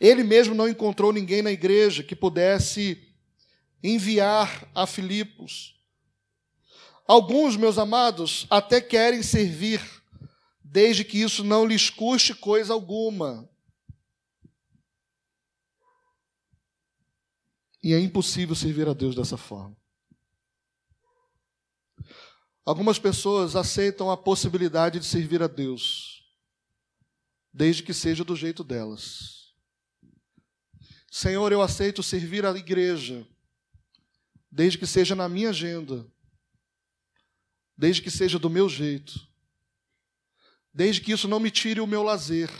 Ele 0.00 0.22
mesmo 0.22 0.54
não 0.54 0.68
encontrou 0.68 1.12
ninguém 1.12 1.42
na 1.42 1.52
igreja 1.52 2.02
que 2.02 2.16
pudesse 2.16 2.98
enviar 3.82 4.66
a 4.74 4.86
Filipos. 4.86 5.74
Alguns, 7.06 7.54
meus 7.54 7.76
amados, 7.78 8.46
até 8.48 8.80
querem 8.80 9.22
servir, 9.22 9.82
desde 10.64 11.04
que 11.04 11.20
isso 11.20 11.44
não 11.44 11.66
lhes 11.66 11.90
custe 11.90 12.34
coisa 12.34 12.72
alguma. 12.72 13.48
E 17.86 17.94
é 17.94 18.00
impossível 18.00 18.52
servir 18.56 18.88
a 18.88 18.92
Deus 18.92 19.14
dessa 19.14 19.36
forma. 19.36 19.76
Algumas 22.64 22.98
pessoas 22.98 23.54
aceitam 23.54 24.10
a 24.10 24.16
possibilidade 24.16 24.98
de 24.98 25.06
servir 25.06 25.40
a 25.40 25.46
Deus, 25.46 26.28
desde 27.52 27.84
que 27.84 27.94
seja 27.94 28.24
do 28.24 28.34
jeito 28.34 28.64
delas. 28.64 29.54
Senhor, 31.08 31.52
eu 31.52 31.62
aceito 31.62 32.02
servir 32.02 32.44
a 32.44 32.50
igreja, 32.50 33.24
desde 34.50 34.78
que 34.78 34.86
seja 34.88 35.14
na 35.14 35.28
minha 35.28 35.50
agenda, 35.50 36.04
desde 37.78 38.02
que 38.02 38.10
seja 38.10 38.36
do 38.36 38.50
meu 38.50 38.68
jeito, 38.68 39.14
desde 40.74 41.00
que 41.00 41.12
isso 41.12 41.28
não 41.28 41.38
me 41.38 41.52
tire 41.52 41.80
o 41.80 41.86
meu 41.86 42.02
lazer, 42.02 42.50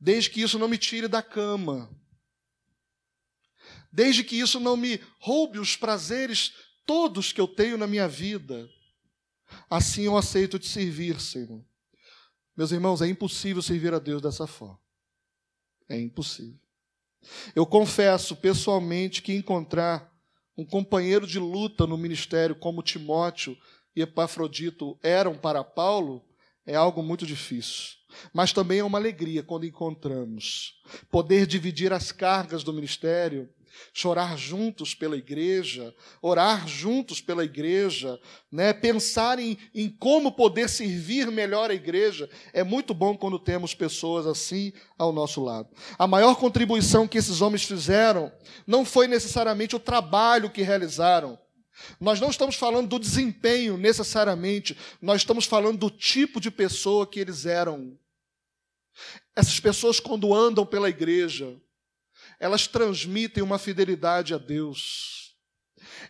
desde 0.00 0.30
que 0.30 0.40
isso 0.40 0.58
não 0.58 0.68
me 0.68 0.78
tire 0.78 1.06
da 1.06 1.22
cama, 1.22 1.94
desde 3.96 4.22
que 4.22 4.38
isso 4.38 4.60
não 4.60 4.76
me 4.76 5.00
roube 5.18 5.58
os 5.58 5.74
prazeres 5.74 6.52
todos 6.84 7.32
que 7.32 7.40
eu 7.40 7.48
tenho 7.48 7.78
na 7.78 7.86
minha 7.86 8.06
vida. 8.06 8.68
Assim 9.70 10.02
eu 10.02 10.18
aceito 10.18 10.58
te 10.58 10.68
servir, 10.68 11.18
Senhor. 11.18 11.64
Meus 12.54 12.72
irmãos, 12.72 13.00
é 13.00 13.08
impossível 13.08 13.62
servir 13.62 13.94
a 13.94 13.98
Deus 13.98 14.20
dessa 14.20 14.46
forma. 14.46 14.78
É 15.88 15.98
impossível. 15.98 16.60
Eu 17.54 17.64
confesso 17.64 18.36
pessoalmente 18.36 19.22
que 19.22 19.32
encontrar 19.32 20.12
um 20.58 20.64
companheiro 20.64 21.26
de 21.26 21.38
luta 21.38 21.86
no 21.86 21.96
ministério 21.96 22.54
como 22.54 22.82
Timóteo 22.82 23.56
e 23.94 24.02
Epafrodito 24.02 24.98
eram 25.02 25.38
para 25.38 25.64
Paulo, 25.64 26.22
é 26.66 26.74
algo 26.74 27.02
muito 27.02 27.24
difícil. 27.24 27.94
Mas 28.30 28.52
também 28.52 28.80
é 28.80 28.84
uma 28.84 28.98
alegria 28.98 29.42
quando 29.42 29.64
encontramos 29.64 30.82
poder 31.10 31.46
dividir 31.46 31.94
as 31.94 32.12
cargas 32.12 32.62
do 32.62 32.74
ministério 32.74 33.48
chorar 33.92 34.36
juntos 34.36 34.94
pela 34.94 35.16
igreja, 35.16 35.94
orar 36.20 36.66
juntos 36.66 37.20
pela 37.20 37.44
igreja, 37.44 38.18
né? 38.50 38.72
pensar 38.72 39.38
em, 39.38 39.58
em 39.74 39.88
como 39.88 40.32
poder 40.32 40.68
servir 40.68 41.30
melhor 41.30 41.70
a 41.70 41.74
igreja. 41.74 42.28
É 42.52 42.62
muito 42.62 42.92
bom 42.92 43.16
quando 43.16 43.38
temos 43.38 43.74
pessoas 43.74 44.26
assim 44.26 44.72
ao 44.98 45.12
nosso 45.12 45.42
lado. 45.42 45.68
A 45.98 46.06
maior 46.06 46.36
contribuição 46.36 47.08
que 47.08 47.18
esses 47.18 47.40
homens 47.40 47.64
fizeram 47.64 48.32
não 48.66 48.84
foi 48.84 49.06
necessariamente 49.06 49.76
o 49.76 49.80
trabalho 49.80 50.50
que 50.50 50.62
realizaram. 50.62 51.38
Nós 52.00 52.20
não 52.20 52.30
estamos 52.30 52.56
falando 52.56 52.88
do 52.88 52.98
desempenho 52.98 53.76
necessariamente, 53.76 54.76
nós 55.00 55.22
estamos 55.22 55.44
falando 55.44 55.78
do 55.78 55.90
tipo 55.90 56.40
de 56.40 56.50
pessoa 56.50 57.06
que 57.06 57.20
eles 57.20 57.44
eram. 57.44 57.98
Essas 59.34 59.60
pessoas, 59.60 60.00
quando 60.00 60.34
andam 60.34 60.64
pela 60.64 60.88
igreja, 60.88 61.54
elas 62.38 62.66
transmitem 62.66 63.42
uma 63.42 63.58
fidelidade 63.58 64.34
a 64.34 64.38
Deus. 64.38 65.34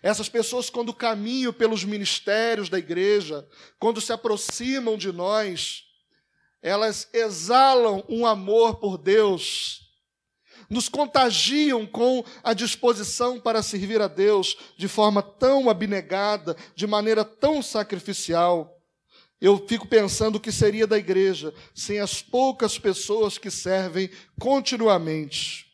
Essas 0.02 0.28
pessoas, 0.28 0.70
quando 0.70 0.92
caminham 0.92 1.52
pelos 1.52 1.84
ministérios 1.84 2.68
da 2.68 2.78
igreja, 2.78 3.46
quando 3.78 4.00
se 4.00 4.12
aproximam 4.12 4.96
de 4.96 5.12
nós, 5.12 5.84
elas 6.62 7.08
exalam 7.12 8.04
um 8.08 8.26
amor 8.26 8.76
por 8.76 8.98
Deus, 8.98 9.82
nos 10.68 10.88
contagiam 10.88 11.86
com 11.86 12.24
a 12.42 12.52
disposição 12.52 13.38
para 13.38 13.62
servir 13.62 14.00
a 14.00 14.08
Deus 14.08 14.56
de 14.76 14.88
forma 14.88 15.22
tão 15.22 15.70
abnegada, 15.70 16.56
de 16.74 16.86
maneira 16.86 17.24
tão 17.24 17.62
sacrificial. 17.62 18.72
Eu 19.40 19.64
fico 19.68 19.86
pensando 19.86 20.36
o 20.36 20.40
que 20.40 20.50
seria 20.50 20.86
da 20.86 20.98
igreja 20.98 21.54
sem 21.74 22.00
as 22.00 22.22
poucas 22.22 22.78
pessoas 22.78 23.38
que 23.38 23.50
servem 23.50 24.10
continuamente. 24.40 25.65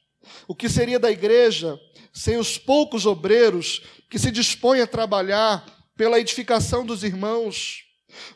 O 0.46 0.54
que 0.54 0.68
seria 0.68 0.98
da 0.98 1.10
igreja 1.10 1.80
sem 2.12 2.36
os 2.36 2.58
poucos 2.58 3.06
obreiros 3.06 3.82
que 4.10 4.18
se 4.18 4.30
dispõem 4.30 4.80
a 4.80 4.86
trabalhar 4.86 5.64
pela 5.96 6.20
edificação 6.20 6.84
dos 6.84 7.02
irmãos? 7.02 7.84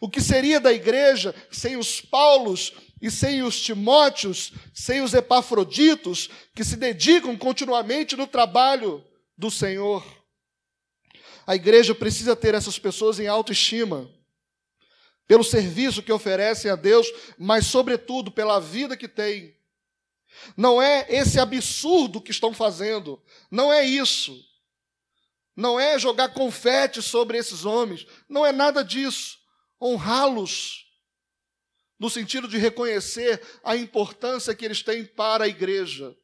O 0.00 0.08
que 0.08 0.20
seria 0.20 0.58
da 0.58 0.72
igreja 0.72 1.34
sem 1.50 1.76
os 1.76 2.00
Paulos 2.00 2.72
e 3.00 3.10
sem 3.10 3.42
os 3.42 3.60
Timóteos, 3.60 4.52
sem 4.72 5.02
os 5.02 5.12
Epafroditos, 5.12 6.30
que 6.54 6.64
se 6.64 6.76
dedicam 6.76 7.36
continuamente 7.36 8.16
no 8.16 8.26
trabalho 8.26 9.04
do 9.36 9.50
Senhor? 9.50 10.04
A 11.46 11.54
igreja 11.54 11.94
precisa 11.94 12.34
ter 12.34 12.54
essas 12.54 12.78
pessoas 12.78 13.20
em 13.20 13.26
autoestima, 13.26 14.10
pelo 15.28 15.44
serviço 15.44 16.02
que 16.02 16.12
oferecem 16.12 16.70
a 16.70 16.76
Deus, 16.76 17.06
mas, 17.38 17.66
sobretudo, 17.66 18.30
pela 18.30 18.60
vida 18.60 18.96
que 18.96 19.08
têm 19.08 19.54
não 20.56 20.80
é 20.80 21.06
esse 21.08 21.38
absurdo 21.38 22.20
que 22.20 22.30
estão 22.30 22.52
fazendo. 22.52 23.22
Não 23.50 23.72
é 23.72 23.84
isso. 23.84 24.44
Não 25.54 25.80
é 25.80 25.98
jogar 25.98 26.34
confete 26.34 27.00
sobre 27.00 27.38
esses 27.38 27.64
homens. 27.64 28.06
Não 28.28 28.44
é 28.44 28.52
nada 28.52 28.84
disso. 28.84 29.38
Honrá-los. 29.80 30.84
No 31.98 32.10
sentido 32.10 32.46
de 32.46 32.58
reconhecer 32.58 33.42
a 33.64 33.74
importância 33.74 34.54
que 34.54 34.64
eles 34.64 34.82
têm 34.82 35.04
para 35.04 35.44
a 35.44 35.48
igreja. 35.48 36.16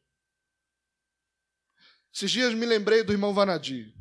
Esses 2.13 2.29
dias 2.29 2.53
me 2.53 2.65
lembrei 2.65 3.03
do 3.03 3.11
irmão 3.11 3.33
Vanadi. 3.33 3.91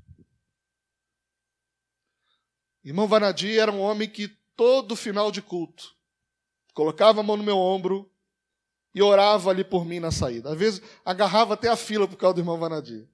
Irmão 2.85 3.09
Vanadi 3.09 3.59
era 3.59 3.73
um 3.73 3.81
homem 3.81 4.09
que 4.09 4.29
todo 4.55 4.95
final 4.95 5.33
de 5.33 5.41
culto 5.41 5.97
colocava 6.75 7.21
a 7.21 7.23
mão 7.23 7.37
no 7.37 7.43
meu 7.43 7.57
ombro 7.57 8.12
e 8.95 9.03
orava 9.03 9.51
ali 9.51 9.65
por 9.65 9.85
mim 9.85 10.01
na 10.01 10.11
saída. 10.11 10.53
Às 10.53 10.59
vezes 10.59 10.83
agarrava 11.05 11.55
até 11.55 11.69
a 11.69 11.77
fila 11.77 12.07
por 12.07 12.17
causa 12.17 12.35
do 12.35 12.41
irmão 12.41 12.59
Vanadir. 12.59 13.09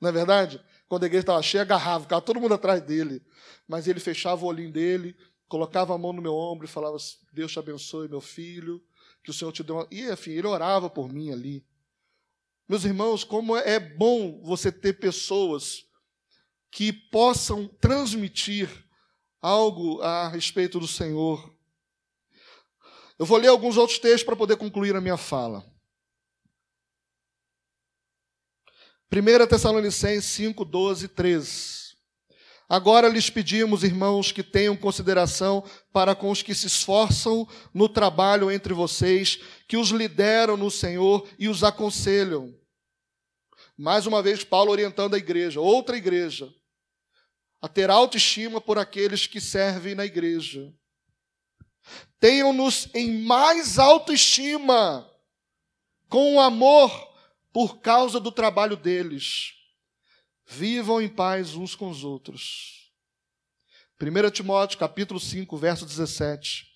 Não 0.00 0.08
é 0.08 0.12
verdade? 0.12 0.62
Quando 0.88 1.02
a 1.02 1.06
igreja 1.06 1.22
estava 1.22 1.42
cheia, 1.42 1.62
agarrava, 1.62 2.04
ficava 2.04 2.22
todo 2.22 2.40
mundo 2.40 2.54
atrás 2.54 2.80
dele. 2.82 3.22
Mas 3.66 3.88
ele 3.88 4.00
fechava 4.00 4.44
o 4.44 4.48
olhinho 4.48 4.72
dele, 4.72 5.16
colocava 5.48 5.94
a 5.94 5.98
mão 5.98 6.12
no 6.12 6.22
meu 6.22 6.34
ombro 6.34 6.66
e 6.66 6.70
falava: 6.70 6.96
Deus 7.32 7.52
te 7.52 7.58
abençoe, 7.58 8.08
meu 8.08 8.20
filho, 8.20 8.82
que 9.22 9.30
o 9.30 9.34
Senhor 9.34 9.52
te 9.52 9.62
dê 9.62 9.72
uma. 9.72 9.86
E, 9.90 10.10
enfim, 10.10 10.30
ele 10.30 10.46
orava 10.46 10.88
por 10.88 11.12
mim 11.12 11.30
ali. 11.30 11.64
Meus 12.68 12.84
irmãos, 12.84 13.24
como 13.24 13.56
é 13.56 13.80
bom 13.80 14.40
você 14.42 14.70
ter 14.70 14.94
pessoas 14.94 15.86
que 16.70 16.92
possam 16.92 17.66
transmitir 17.66 18.68
algo 19.40 20.00
a 20.02 20.28
respeito 20.28 20.78
do 20.78 20.86
Senhor 20.86 21.57
eu 23.18 23.26
vou 23.26 23.38
ler 23.38 23.48
alguns 23.48 23.76
outros 23.76 23.98
textos 23.98 24.22
para 24.22 24.36
poder 24.36 24.56
concluir 24.56 24.94
a 24.94 25.00
minha 25.00 25.16
fala. 25.16 25.64
1 29.10 29.46
Tessalonicenses 29.46 30.26
5, 30.26 30.64
12 30.64 31.08
13. 31.08 31.78
Agora 32.68 33.08
lhes 33.08 33.30
pedimos, 33.30 33.82
irmãos, 33.82 34.30
que 34.30 34.42
tenham 34.42 34.76
consideração 34.76 35.64
para 35.90 36.14
com 36.14 36.30
os 36.30 36.42
que 36.42 36.54
se 36.54 36.66
esforçam 36.66 37.48
no 37.72 37.88
trabalho 37.88 38.50
entre 38.50 38.74
vocês, 38.74 39.40
que 39.66 39.78
os 39.78 39.88
lideram 39.88 40.54
no 40.54 40.70
Senhor 40.70 41.26
e 41.38 41.48
os 41.48 41.64
aconselham. 41.64 42.54
Mais 43.76 44.06
uma 44.06 44.22
vez, 44.22 44.44
Paulo 44.44 44.70
orientando 44.70 45.14
a 45.14 45.18
igreja, 45.18 45.60
outra 45.60 45.96
igreja, 45.96 46.52
a 47.62 47.68
ter 47.68 47.88
autoestima 47.88 48.60
por 48.60 48.78
aqueles 48.78 49.26
que 49.26 49.40
servem 49.40 49.94
na 49.94 50.04
igreja. 50.04 50.70
Tenham-nos 52.20 52.88
em 52.94 53.22
mais 53.22 53.78
autoestima, 53.78 55.08
com 56.08 56.40
amor 56.40 56.90
por 57.52 57.80
causa 57.80 58.18
do 58.18 58.32
trabalho 58.32 58.76
deles. 58.76 59.54
Vivam 60.46 61.00
em 61.00 61.08
paz 61.08 61.54
uns 61.54 61.74
com 61.74 61.90
os 61.90 62.04
outros. 62.04 62.90
1 64.00 64.30
Timóteo 64.30 64.78
capítulo 64.78 65.18
5, 65.20 65.56
verso 65.56 65.84
17. 65.84 66.66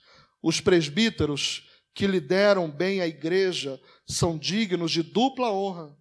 Os 0.42 0.60
presbíteros 0.60 1.68
que 1.94 2.06
lideram 2.06 2.70
bem 2.70 3.00
a 3.00 3.06
igreja 3.06 3.80
são 4.06 4.36
dignos 4.36 4.90
de 4.90 5.02
dupla 5.02 5.50
honra. 5.52 5.96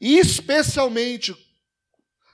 E 0.00 0.18
especialmente 0.18 1.34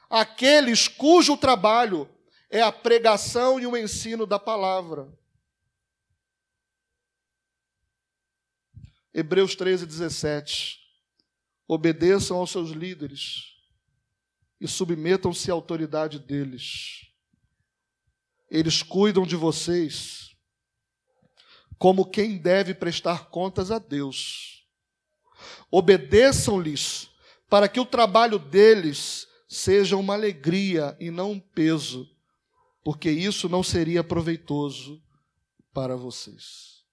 aqueles 0.08 0.88
cujo 0.88 1.36
trabalho 1.36 2.08
é 2.56 2.62
a 2.62 2.72
pregação 2.72 3.60
e 3.60 3.66
o 3.66 3.76
ensino 3.76 4.24
da 4.24 4.38
palavra. 4.38 5.06
Hebreus 9.12 9.54
13, 9.54 9.84
17. 9.84 10.80
Obedeçam 11.68 12.38
aos 12.38 12.50
seus 12.50 12.70
líderes 12.70 13.54
e 14.58 14.66
submetam-se 14.66 15.50
à 15.50 15.54
autoridade 15.54 16.18
deles. 16.18 17.06
Eles 18.50 18.82
cuidam 18.82 19.26
de 19.26 19.36
vocês 19.36 20.34
como 21.76 22.10
quem 22.10 22.38
deve 22.38 22.72
prestar 22.72 23.26
contas 23.26 23.70
a 23.70 23.78
Deus. 23.78 24.66
Obedeçam-lhes 25.70 27.10
para 27.50 27.68
que 27.68 27.78
o 27.78 27.84
trabalho 27.84 28.38
deles 28.38 29.28
seja 29.46 29.94
uma 29.98 30.14
alegria 30.14 30.96
e 30.98 31.10
não 31.10 31.32
um 31.32 31.40
peso 31.40 32.15
porque 32.86 33.10
isso 33.10 33.48
não 33.48 33.64
seria 33.64 34.04
proveitoso 34.04 35.02
para 35.74 35.96
vocês. 35.96 36.84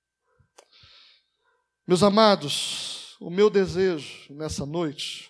Meus 1.86 2.02
amados, 2.02 3.16
o 3.20 3.30
meu 3.30 3.48
desejo 3.48 4.34
nessa 4.34 4.66
noite 4.66 5.30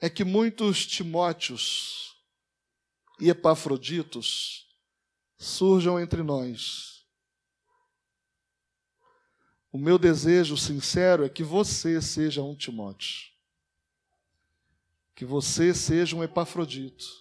é 0.00 0.10
que 0.10 0.24
muitos 0.24 0.84
Timóteos 0.84 2.16
e 3.20 3.30
Epafroditos 3.30 4.66
surjam 5.38 6.00
entre 6.00 6.24
nós. 6.24 7.06
O 9.70 9.78
meu 9.78 9.96
desejo 9.96 10.56
sincero 10.56 11.24
é 11.24 11.28
que 11.28 11.44
você 11.44 12.02
seja 12.02 12.42
um 12.42 12.56
Timóteo, 12.56 13.30
que 15.14 15.24
você 15.24 15.72
seja 15.72 16.16
um 16.16 16.24
Epafrodito 16.24 17.19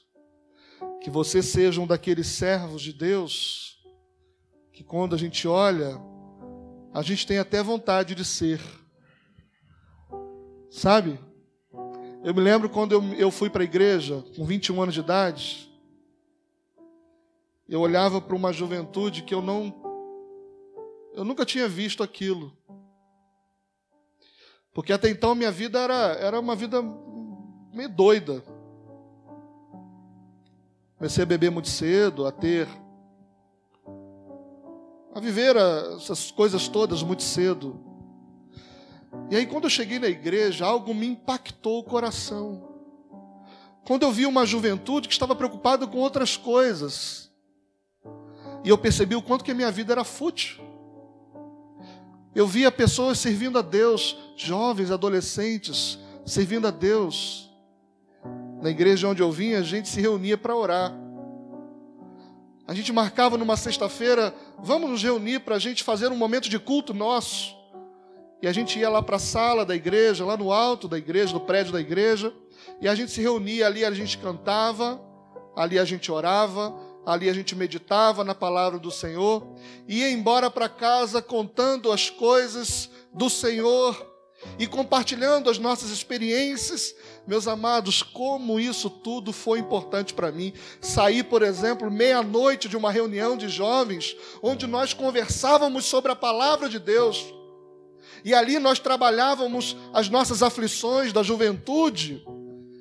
que 1.02 1.10
você 1.10 1.41
seja 1.41 1.82
um 1.82 1.88
daqueles 1.88 2.28
servos 2.28 2.82
de 2.82 2.93
Deus 2.93 3.70
que 4.72 4.84
quando 4.84 5.14
a 5.14 5.18
gente 5.18 5.45
olha, 5.47 6.00
a 6.93 7.02
gente 7.02 7.28
tem 7.28 7.38
até 7.38 7.62
vontade 7.62 8.16
de 8.16 8.24
ser. 8.24 8.62
Sabe? 10.70 11.20
Eu 12.24 12.34
me 12.34 12.41
lembro 12.41 12.70
quando 12.70 12.93
eu, 12.93 13.04
eu 13.16 13.32
fui 13.32 13.50
para 13.50 13.62
a 13.62 13.66
igreja, 13.66 14.24
com 14.36 14.45
21 14.45 14.82
anos 14.82 14.93
de 14.93 15.02
idade, 15.02 15.70
eu 17.68 17.82
olhava 17.82 18.20
para 18.20 18.36
uma 18.36 18.52
juventude 18.52 19.24
que 19.24 19.34
eu 19.34 19.41
não. 19.41 19.76
Eu 21.14 21.24
nunca 21.24 21.45
tinha 21.45 21.68
visto 21.68 22.02
aquilo. 22.02 22.58
Porque 24.74 24.93
até 24.93 25.10
então 25.10 25.36
minha 25.36 25.52
vida 25.52 25.78
era, 25.80 26.14
era 26.14 26.39
uma 26.39 26.56
vida 26.56 26.82
meio 27.74 27.89
doida. 27.89 28.43
Comecei 31.00 31.24
a 31.24 31.26
beber 31.26 31.50
muito 31.50 31.70
cedo, 31.70 32.28
a 32.28 32.32
ter. 32.32 32.68
a 35.16 35.20
viver 35.22 35.56
essas 35.95 36.30
coisas 36.30 36.68
todas 36.68 37.02
muito 37.02 37.24
cedo. 37.24 37.80
E 39.32 39.36
aí, 39.38 39.45
quando 39.45 39.64
eu 39.64 39.70
cheguei 39.70 39.97
na 39.97 40.10
igreja, 40.10 40.66
algo 40.66 40.93
me 40.93 41.08
impactou 41.08 41.80
o 41.80 41.86
coração. 41.86 42.68
Quando 43.88 44.04
eu 44.04 44.12
vi 44.12 44.26
uma 44.26 44.45
juventude 44.45 45.08
que 45.08 45.14
estava 45.14 45.34
preocupada 45.34 45.88
com 45.88 46.00
outras 46.00 46.36
coisas. 46.36 47.32
E 48.66 48.68
eu 48.68 48.78
percebi 48.78 49.16
o 49.16 49.22
quanto 49.22 49.45
que 49.45 49.52
a 49.52 49.56
minha 49.56 49.72
vida 49.72 49.93
era 49.93 50.04
fútil. 50.04 50.62
Eu 52.36 52.45
via 52.45 52.70
pessoas 52.70 53.20
servindo 53.20 53.58
a 53.58 53.62
Deus, 53.62 54.18
jovens, 54.36 54.91
adolescentes, 54.91 55.97
servindo 56.26 56.68
a 56.68 56.72
Deus. 56.72 57.49
Na 58.62 58.70
igreja 58.70 59.07
onde 59.07 59.22
eu 59.22 59.32
vinha, 59.32 59.60
a 59.60 59.64
gente 59.64 59.88
se 59.88 60.01
reunia 60.01 60.38
para 60.38 60.55
orar. 60.55 60.93
A 62.68 62.74
gente 62.74 62.91
marcava 62.91 63.38
numa 63.38 63.57
sexta-feira, 63.57 64.34
vamos 64.60 64.89
nos 64.89 65.01
reunir 65.01 65.39
para 65.39 65.55
a 65.55 65.60
gente 65.60 65.84
fazer 65.84 66.12
um 66.12 66.16
momento 66.16 66.49
de 66.49 66.60
culto 66.60 66.93
nosso. 66.93 67.55
E 68.41 68.47
a 68.47 68.51
gente 68.51 68.78
ia 68.78 68.89
lá 68.89 69.01
para 69.01 69.16
a 69.16 69.20
sala 69.20 69.66
da 69.66 69.76
igreja, 69.76 70.26
lá 70.26 70.38
no 70.38 70.51
alto 70.51 70.88
da 70.88 70.97
igreja, 70.97 71.34
no 71.34 71.39
prédio 71.39 71.74
da 71.74 71.82
igreja, 71.82 72.34
e 72.82 72.88
a 72.88 72.95
gente 72.95 73.12
se 73.12 73.22
reunia 73.22 73.66
ali, 73.66 73.84
a 73.84 73.91
gente 73.91 74.18
cantava, 74.18 75.01
ali 75.55 75.80
a 75.80 75.86
gente 75.86 76.12
orava, 76.12 76.74
ali 77.05 77.30
a 77.30 77.34
gente 77.34 77.55
meditava 77.55 78.24
na 78.24 78.36
palavra 78.36 78.78
do 78.78 78.91
Senhor, 78.91 79.55
ia 79.88 80.12
embora 80.12 80.51
para 80.51 80.70
casa 80.70 81.22
contando 81.22 81.91
as 81.91 82.10
coisas 82.10 82.89
do 83.14 83.30
Senhor 83.30 84.09
e 84.58 84.68
compartilhando 84.68 85.50
as 85.50 85.58
nossas 85.58 85.90
experiências. 85.90 86.96
Meus 87.28 87.48
amados, 87.48 88.02
como 88.02 88.60
isso 88.60 88.90
tudo 88.90 89.32
foi 89.32 89.60
importante 89.60 90.14
para 90.14 90.32
mim. 90.32 90.54
Saí, 90.82 91.24
por 91.24 91.42
exemplo, 91.42 91.90
meia-noite 91.92 92.68
de 92.68 92.78
uma 92.78 92.92
reunião 92.92 93.38
de 93.38 93.50
jovens, 93.50 94.16
onde 94.42 94.68
nós 94.68 94.94
conversávamos 94.94 95.86
sobre 95.86 96.12
a 96.12 96.16
palavra 96.16 96.70
de 96.70 96.80
Deus. 96.80 97.26
E 98.24 98.34
ali 98.34 98.60
nós 98.60 98.80
trabalhávamos 98.80 99.78
as 99.94 100.10
nossas 100.10 100.44
aflições 100.44 101.14
da 101.14 101.24
juventude 101.24 102.24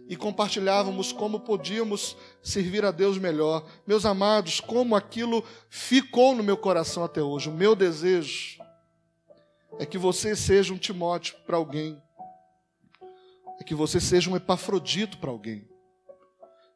e 0.08 0.16
compartilhávamos 0.16 1.12
como 1.12 1.40
podíamos 1.40 2.16
servir 2.42 2.84
a 2.84 2.90
Deus 2.90 3.18
melhor. 3.18 3.64
Meus 3.86 4.06
amados, 4.06 4.58
como 4.58 4.96
aquilo 4.96 5.44
ficou 5.68 6.34
no 6.34 6.42
meu 6.42 6.56
coração 6.56 7.04
até 7.04 7.22
hoje. 7.22 7.50
O 7.50 7.52
meu 7.52 7.76
desejo 7.76 8.57
é 9.78 9.84
que 9.84 9.98
você 9.98 10.36
seja 10.36 10.72
um 10.72 10.78
Timóteo 10.78 11.36
para 11.46 11.56
alguém, 11.56 12.00
é 13.60 13.64
que 13.64 13.74
você 13.74 14.00
seja 14.00 14.30
um 14.30 14.36
Epafrodito 14.36 15.18
para 15.18 15.30
alguém, 15.30 15.68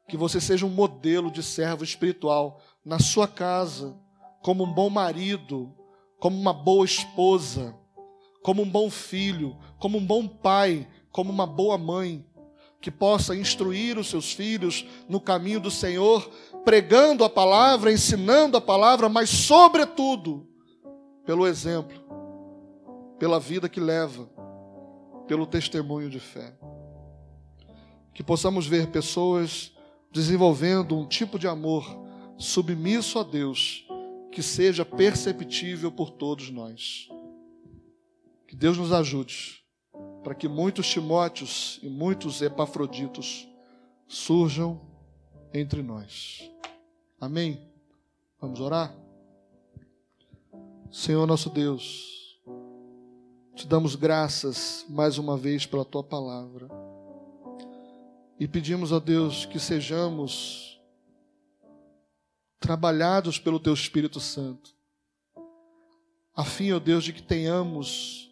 que 0.09 0.17
você 0.17 0.41
seja 0.41 0.67
um 0.67 0.71
modelo 0.71 1.31
de 1.31 1.43
servo 1.43 1.85
espiritual 1.85 2.61
na 2.85 2.99
sua 2.99 3.29
casa, 3.29 3.97
como 4.43 4.65
um 4.65 4.73
bom 4.73 4.91
marido, 4.91 5.73
como 6.19 6.39
uma 6.39 6.53
boa 6.53 6.85
esposa, 6.85 7.75
como 8.43 8.63
um 8.63 8.69
bom 8.69 8.91
filho, 8.91 9.57
como 9.79 9.99
um 9.99 10.05
bom 10.05 10.27
pai, 10.27 10.89
como 11.11 11.33
uma 11.33 11.47
boa 11.47 11.79
mãe 11.79 12.27
que 12.83 12.91
possa 12.91 13.37
instruir 13.37 13.97
os 13.97 14.09
seus 14.09 14.33
filhos 14.33 14.85
no 15.09 15.21
caminho 15.21 15.61
do 15.61 15.71
Senhor, 15.71 16.29
pregando 16.65 17.23
a 17.25 17.31
palavra, 17.31 17.93
ensinando 17.93 18.57
a 18.57 18.61
palavra, 18.61 19.09
mas, 19.09 19.31
sobretudo, 19.31 20.49
pelo 21.25 21.47
exemplo, 21.47 22.02
pela 23.23 23.39
vida 23.39 23.69
que 23.69 23.79
leva, 23.79 24.29
pelo 25.29 25.47
testemunho 25.47 26.11
de 26.11 26.19
fé. 26.19 26.59
Que 28.13 28.21
possamos 28.21 28.67
ver 28.67 28.89
pessoas 28.89 29.73
desenvolvendo 30.11 30.99
um 30.99 31.07
tipo 31.07 31.39
de 31.39 31.47
amor 31.47 31.85
submisso 32.37 33.21
a 33.21 33.23
Deus, 33.23 33.87
que 34.33 34.43
seja 34.43 34.85
perceptível 34.85 35.93
por 35.93 36.11
todos 36.11 36.51
nós. 36.51 37.09
Que 38.49 38.57
Deus 38.57 38.77
nos 38.77 38.93
ajude 38.93 39.65
para 40.25 40.35
que 40.35 40.49
muitos 40.49 40.89
Timóteos 40.89 41.79
e 41.81 41.89
muitos 41.89 42.43
Epafroditos 42.43 43.49
surjam 44.09 44.81
entre 45.55 45.81
nós. 45.81 46.51
Amém? 47.21 47.71
Vamos 48.41 48.59
orar? 48.59 48.93
Senhor 50.91 51.25
nosso 51.25 51.49
Deus, 51.49 52.22
te 53.55 53.67
damos 53.67 53.95
graças 53.95 54.85
mais 54.89 55.19
uma 55.19 55.37
vez 55.37 55.67
pela 55.67 55.85
tua 55.85 56.03
palavra 56.03 56.69
e 58.41 58.49
pedimos 58.49 58.93
a 58.93 58.99
Deus 58.99 59.45
que 59.45 59.59
sejamos 59.59 60.81
trabalhados 62.59 63.39
pelo 63.39 63.61
teu 63.61 63.75
Espírito 63.75 64.21
Santo, 64.21 64.75
a 66.35 66.45
fim, 66.45 66.73
ó 66.73 66.79
Deus, 66.79 67.05
de 67.05 67.13
que 67.13 67.23
tenhamos 67.23 68.31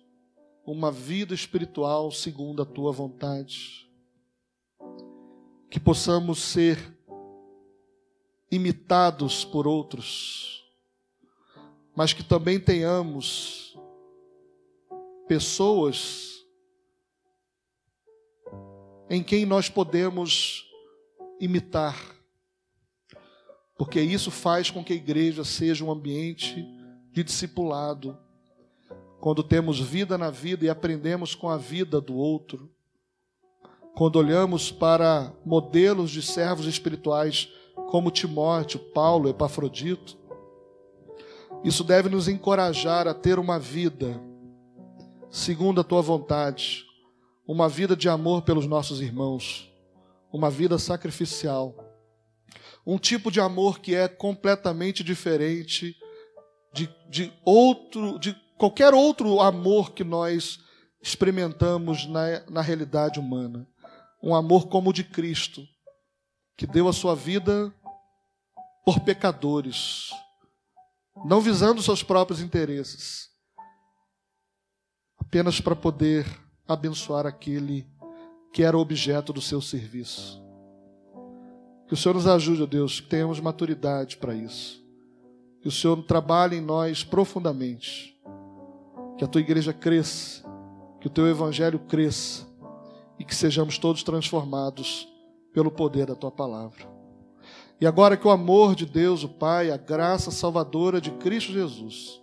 uma 0.64 0.90
vida 0.90 1.34
espiritual 1.34 2.10
segundo 2.10 2.62
a 2.62 2.64
tua 2.64 2.92
vontade. 2.92 3.88
Que 5.68 5.78
possamos 5.78 6.38
ser 6.38 6.78
imitados 8.50 9.44
por 9.44 9.66
outros, 9.66 10.64
mas 11.94 12.12
que 12.12 12.22
também 12.22 12.58
tenhamos 12.58 13.69
pessoas 15.30 16.44
em 19.08 19.22
quem 19.22 19.46
nós 19.46 19.68
podemos 19.68 20.68
imitar, 21.38 21.96
porque 23.78 24.00
isso 24.00 24.28
faz 24.28 24.72
com 24.72 24.82
que 24.82 24.92
a 24.92 24.96
igreja 24.96 25.44
seja 25.44 25.84
um 25.84 25.90
ambiente 25.92 26.66
de 27.12 27.22
discipulado. 27.22 28.18
Quando 29.20 29.44
temos 29.44 29.78
vida 29.78 30.18
na 30.18 30.32
vida 30.32 30.64
e 30.64 30.68
aprendemos 30.68 31.32
com 31.32 31.48
a 31.48 31.56
vida 31.56 32.00
do 32.00 32.16
outro, 32.16 32.68
quando 33.94 34.16
olhamos 34.16 34.72
para 34.72 35.32
modelos 35.44 36.10
de 36.10 36.22
servos 36.22 36.66
espirituais 36.66 37.48
como 37.88 38.10
Timóteo, 38.10 38.80
Paulo, 38.80 39.28
Epafrodito, 39.28 40.18
isso 41.62 41.84
deve 41.84 42.08
nos 42.08 42.26
encorajar 42.26 43.06
a 43.06 43.14
ter 43.14 43.38
uma 43.38 43.60
vida 43.60 44.28
segundo 45.30 45.80
a 45.80 45.84
tua 45.84 46.02
vontade, 46.02 46.84
uma 47.46 47.68
vida 47.68 47.96
de 47.96 48.08
amor 48.08 48.42
pelos 48.42 48.66
nossos 48.66 49.00
irmãos, 49.00 49.70
uma 50.32 50.50
vida 50.50 50.78
sacrificial, 50.78 51.74
um 52.84 52.98
tipo 52.98 53.30
de 53.30 53.40
amor 53.40 53.78
que 53.78 53.94
é 53.94 54.08
completamente 54.08 55.04
diferente 55.04 55.96
de, 56.72 56.88
de 57.08 57.32
outro, 57.44 58.18
de 58.18 58.34
qualquer 58.58 58.92
outro 58.92 59.40
amor 59.40 59.92
que 59.92 60.02
nós 60.02 60.60
experimentamos 61.00 62.06
na, 62.06 62.44
na 62.50 62.60
realidade 62.60 63.18
humana. 63.18 63.66
Um 64.22 64.34
amor 64.34 64.68
como 64.68 64.90
o 64.90 64.92
de 64.92 65.04
Cristo, 65.04 65.66
que 66.56 66.66
deu 66.66 66.88
a 66.88 66.92
sua 66.92 67.14
vida 67.14 67.72
por 68.84 69.00
pecadores, 69.00 70.10
não 71.24 71.40
visando 71.40 71.82
seus 71.82 72.02
próprios 72.02 72.40
interesses, 72.40 73.29
apenas 75.30 75.60
para 75.60 75.76
poder 75.76 76.26
abençoar 76.66 77.24
aquele 77.24 77.86
que 78.52 78.64
era 78.64 78.76
objeto 78.76 79.32
do 79.32 79.40
seu 79.40 79.60
serviço. 79.60 80.42
Que 81.86 81.94
o 81.94 81.96
Senhor 81.96 82.14
nos 82.16 82.26
ajude, 82.26 82.64
ó 82.64 82.66
Deus, 82.66 83.00
que 83.00 83.06
tenhamos 83.06 83.38
maturidade 83.38 84.16
para 84.16 84.34
isso. 84.34 84.84
Que 85.62 85.68
o 85.68 85.70
Senhor 85.70 86.02
trabalhe 86.02 86.56
em 86.56 86.60
nós 86.60 87.04
profundamente 87.04 88.20
que 89.16 89.22
a 89.22 89.28
tua 89.28 89.40
igreja 89.40 89.72
cresça, 89.72 90.42
que 91.00 91.06
o 91.06 91.10
teu 91.10 91.28
evangelho 91.28 91.78
cresça 91.78 92.44
e 93.16 93.24
que 93.24 93.34
sejamos 93.34 93.78
todos 93.78 94.02
transformados 94.02 95.06
pelo 95.52 95.70
poder 95.70 96.06
da 96.06 96.16
tua 96.16 96.32
palavra. 96.32 96.90
E 97.80 97.86
agora 97.86 98.16
que 98.16 98.26
o 98.26 98.32
amor 98.32 98.74
de 98.74 98.84
Deus, 98.84 99.22
o 99.22 99.28
Pai, 99.28 99.70
a 99.70 99.76
graça 99.76 100.32
salvadora 100.32 101.00
de 101.00 101.12
Cristo 101.12 101.52
Jesus 101.52 102.20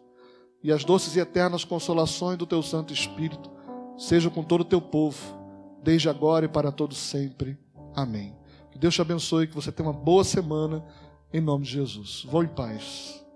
e 0.64 0.72
as 0.72 0.84
doces 0.84 1.16
e 1.16 1.20
eternas 1.20 1.64
consolações 1.64 2.38
do 2.38 2.46
teu 2.46 2.62
Santo 2.62 2.94
Espírito 2.94 3.50
sejam 3.98 4.32
com 4.32 4.44
todo 4.44 4.62
o 4.62 4.66
teu 4.66 4.82
povo, 4.82 5.18
desde 5.84 6.10
agora 6.10 6.46
e 6.46 6.50
para 6.50 6.72
todos 6.72 6.98
sempre. 6.98 7.58
Amém. 7.96 8.36
Que 8.72 8.78
Deus 8.78 8.94
te 8.94 9.02
abençoe, 9.02 9.48
que 9.48 9.56
você 9.56 9.72
tenha 9.72 9.90
uma 9.90 9.94
boa 9.94 10.24
semana, 10.24 10.84
em 11.34 11.42
nome 11.42 11.66
de 11.66 11.72
Jesus. 11.72 12.26
Vou 12.30 12.44
em 12.44 12.48
paz. 12.48 13.27